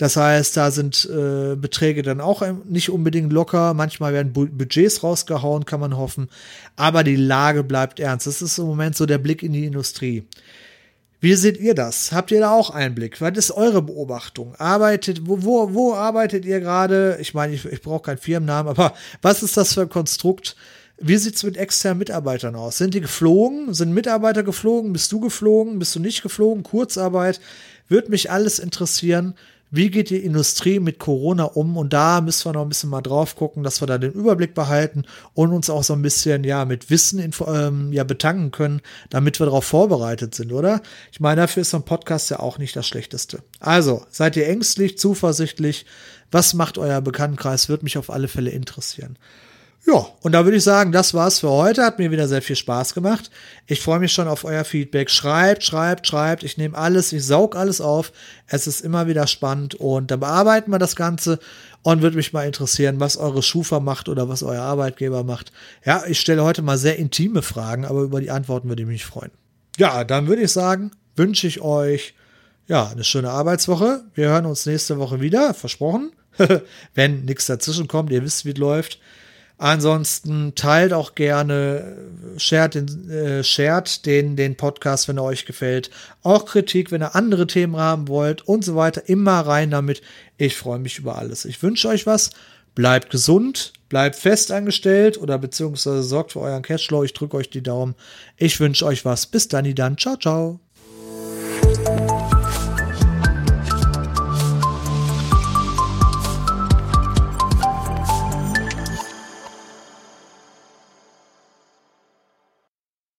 Das 0.01 0.17
heißt, 0.17 0.57
da 0.57 0.71
sind 0.71 1.07
äh, 1.11 1.55
Beträge 1.55 2.01
dann 2.01 2.21
auch 2.21 2.41
nicht 2.67 2.89
unbedingt 2.89 3.31
locker. 3.31 3.75
Manchmal 3.75 4.13
werden 4.13 4.33
Bu 4.33 4.47
Budgets 4.47 5.03
rausgehauen, 5.03 5.65
kann 5.65 5.79
man 5.79 5.95
hoffen. 5.95 6.27
Aber 6.75 7.03
die 7.03 7.15
Lage 7.15 7.63
bleibt 7.63 7.99
ernst. 7.99 8.25
Das 8.25 8.41
ist 8.41 8.57
im 8.57 8.65
Moment 8.65 8.95
so 8.95 9.05
der 9.05 9.19
Blick 9.19 9.43
in 9.43 9.53
die 9.53 9.67
Industrie. 9.67 10.23
Wie 11.19 11.35
seht 11.35 11.59
ihr 11.59 11.75
das? 11.75 12.13
Habt 12.13 12.31
ihr 12.31 12.39
da 12.39 12.49
auch 12.49 12.71
Einblick? 12.71 13.21
Was 13.21 13.37
ist 13.37 13.51
eure 13.51 13.83
Beobachtung? 13.83 14.55
Arbeitet, 14.55 15.27
wo, 15.27 15.43
wo, 15.43 15.71
wo 15.75 15.93
arbeitet 15.93 16.45
ihr 16.45 16.61
gerade? 16.61 17.19
Ich 17.21 17.35
meine, 17.35 17.53
ich, 17.53 17.65
ich 17.65 17.83
brauche 17.83 18.01
keinen 18.01 18.17
Firmennamen, 18.17 18.71
aber 18.71 18.95
was 19.21 19.43
ist 19.43 19.55
das 19.55 19.75
für 19.75 19.81
ein 19.81 19.89
Konstrukt? 19.89 20.55
Wie 20.97 21.17
sieht's 21.17 21.43
mit 21.43 21.57
externen 21.57 21.99
Mitarbeitern 21.99 22.55
aus? 22.55 22.79
Sind 22.79 22.95
die 22.95 23.01
geflogen? 23.01 23.75
Sind 23.75 23.93
Mitarbeiter 23.93 24.41
geflogen? 24.41 24.93
Bist 24.93 25.11
du 25.11 25.19
geflogen? 25.19 25.77
Bist 25.77 25.95
du 25.95 25.99
nicht 25.99 26.23
geflogen? 26.23 26.63
Kurzarbeit? 26.63 27.39
Würde 27.87 28.09
mich 28.09 28.31
alles 28.31 28.57
interessieren 28.57 29.35
wie 29.71 29.89
geht 29.89 30.09
die 30.09 30.17
Industrie 30.17 30.79
mit 30.79 30.99
Corona 30.99 31.45
um? 31.45 31.77
Und 31.77 31.93
da 31.93 32.19
müssen 32.19 32.45
wir 32.45 32.53
noch 32.53 32.63
ein 32.63 32.69
bisschen 32.69 32.89
mal 32.89 33.01
drauf 33.01 33.37
gucken, 33.37 33.63
dass 33.63 33.81
wir 33.81 33.87
da 33.87 33.97
den 33.97 34.11
Überblick 34.11 34.53
behalten 34.53 35.05
und 35.33 35.53
uns 35.53 35.69
auch 35.69 35.83
so 35.83 35.93
ein 35.93 36.01
bisschen 36.01 36.43
ja 36.43 36.65
mit 36.65 36.89
Wissen 36.89 37.19
ähm, 37.47 37.93
ja 37.93 38.03
betanken 38.03 38.51
können, 38.51 38.81
damit 39.09 39.39
wir 39.39 39.45
darauf 39.45 39.63
vorbereitet 39.63 40.35
sind, 40.35 40.51
oder? 40.51 40.81
Ich 41.13 41.21
meine, 41.21 41.41
dafür 41.41 41.61
ist 41.61 41.69
so 41.69 41.77
ein 41.77 41.83
Podcast 41.83 42.29
ja 42.29 42.39
auch 42.39 42.57
nicht 42.57 42.75
das 42.75 42.85
Schlechteste. 42.85 43.43
Also, 43.61 44.05
seid 44.09 44.35
ihr 44.35 44.47
ängstlich, 44.47 44.97
zuversichtlich? 44.97 45.85
Was 46.31 46.53
macht 46.53 46.77
euer 46.77 46.99
Bekanntenkreis? 46.99 47.69
Würde 47.69 47.85
mich 47.85 47.97
auf 47.97 48.09
alle 48.09 48.27
Fälle 48.27 48.51
interessieren. 48.51 49.17
Ja, 49.85 50.05
und 50.21 50.33
da 50.33 50.45
würde 50.45 50.57
ich 50.57 50.63
sagen, 50.63 50.91
das 50.91 51.13
war's 51.15 51.39
für 51.39 51.49
heute. 51.49 51.83
Hat 51.83 51.97
mir 51.97 52.11
wieder 52.11 52.27
sehr 52.27 52.43
viel 52.43 52.55
Spaß 52.55 52.93
gemacht. 52.93 53.31
Ich 53.65 53.81
freue 53.81 53.99
mich 53.99 54.13
schon 54.13 54.27
auf 54.27 54.45
euer 54.45 54.63
Feedback. 54.63 55.09
Schreibt, 55.09 55.63
schreibt, 55.63 56.05
schreibt. 56.05 56.43
Ich 56.43 56.57
nehme 56.57 56.77
alles, 56.77 57.11
ich 57.13 57.25
saug 57.25 57.55
alles 57.55 57.81
auf. 57.81 58.11
Es 58.47 58.67
ist 58.67 58.81
immer 58.81 59.07
wieder 59.07 59.25
spannend 59.25 59.73
und 59.75 60.11
dann 60.11 60.19
bearbeiten 60.19 60.71
wir 60.71 60.77
das 60.77 60.95
Ganze 60.95 61.39
und 61.81 62.03
würde 62.03 62.15
mich 62.15 62.31
mal 62.31 62.45
interessieren, 62.45 62.99
was 62.99 63.17
eure 63.17 63.41
Schufa 63.41 63.79
macht 63.79 64.07
oder 64.07 64.29
was 64.29 64.43
euer 64.43 64.61
Arbeitgeber 64.61 65.23
macht. 65.23 65.51
Ja, 65.83 66.03
ich 66.07 66.19
stelle 66.19 66.43
heute 66.43 66.61
mal 66.61 66.77
sehr 66.77 66.99
intime 66.99 67.41
Fragen, 67.41 67.85
aber 67.85 68.01
über 68.01 68.21
die 68.21 68.29
Antworten 68.29 68.69
würde 68.69 68.83
ich 68.83 68.87
mich 68.87 69.05
freuen. 69.05 69.31
Ja, 69.77 70.03
dann 70.03 70.27
würde 70.27 70.43
ich 70.43 70.51
sagen, 70.51 70.91
wünsche 71.15 71.47
ich 71.47 71.61
euch 71.61 72.13
ja, 72.67 72.87
eine 72.87 73.03
schöne 73.03 73.31
Arbeitswoche. 73.31 74.03
Wir 74.13 74.29
hören 74.29 74.45
uns 74.45 74.65
nächste 74.67 74.99
Woche 74.99 75.21
wieder, 75.21 75.55
versprochen. 75.55 76.11
Wenn 76.93 77.25
nichts 77.25 77.47
dazwischen 77.47 77.87
kommt, 77.87 78.11
ihr 78.11 78.23
wisst, 78.23 78.45
wie 78.45 78.51
es 78.51 78.57
läuft. 78.57 78.99
Ansonsten 79.61 80.55
teilt 80.55 80.91
auch 80.91 81.13
gerne, 81.13 81.95
shared 82.37 82.73
den, 82.73 83.11
äh, 83.11 83.43
shared 83.43 84.07
den, 84.07 84.35
den 84.35 84.55
Podcast, 84.55 85.07
wenn 85.07 85.17
er 85.17 85.23
euch 85.23 85.45
gefällt. 85.45 85.91
Auch 86.23 86.45
Kritik, 86.45 86.91
wenn 86.91 87.03
ihr 87.03 87.13
andere 87.13 87.45
Themen 87.45 87.77
haben 87.77 88.07
wollt 88.07 88.41
und 88.47 88.65
so 88.65 88.75
weiter. 88.75 89.07
Immer 89.07 89.41
rein 89.41 89.69
damit. 89.69 90.01
Ich 90.37 90.57
freue 90.57 90.79
mich 90.79 90.97
über 90.97 91.19
alles. 91.19 91.45
Ich 91.45 91.61
wünsche 91.61 91.89
euch 91.89 92.07
was. 92.07 92.31
Bleibt 92.73 93.11
gesund, 93.11 93.73
bleibt 93.87 94.15
fest 94.15 94.51
angestellt 94.51 95.21
oder 95.21 95.37
beziehungsweise 95.37 96.01
sorgt 96.01 96.31
für 96.31 96.39
euren 96.39 96.63
Cashflow. 96.63 97.03
Ich 97.03 97.13
drücke 97.13 97.37
euch 97.37 97.51
die 97.51 97.61
Daumen. 97.61 97.93
Ich 98.37 98.59
wünsche 98.59 98.87
euch 98.87 99.05
was. 99.05 99.27
Bis 99.27 99.47
dann, 99.47 99.75
dann. 99.75 99.95
Ciao, 99.95 100.17
ciao. 100.17 100.59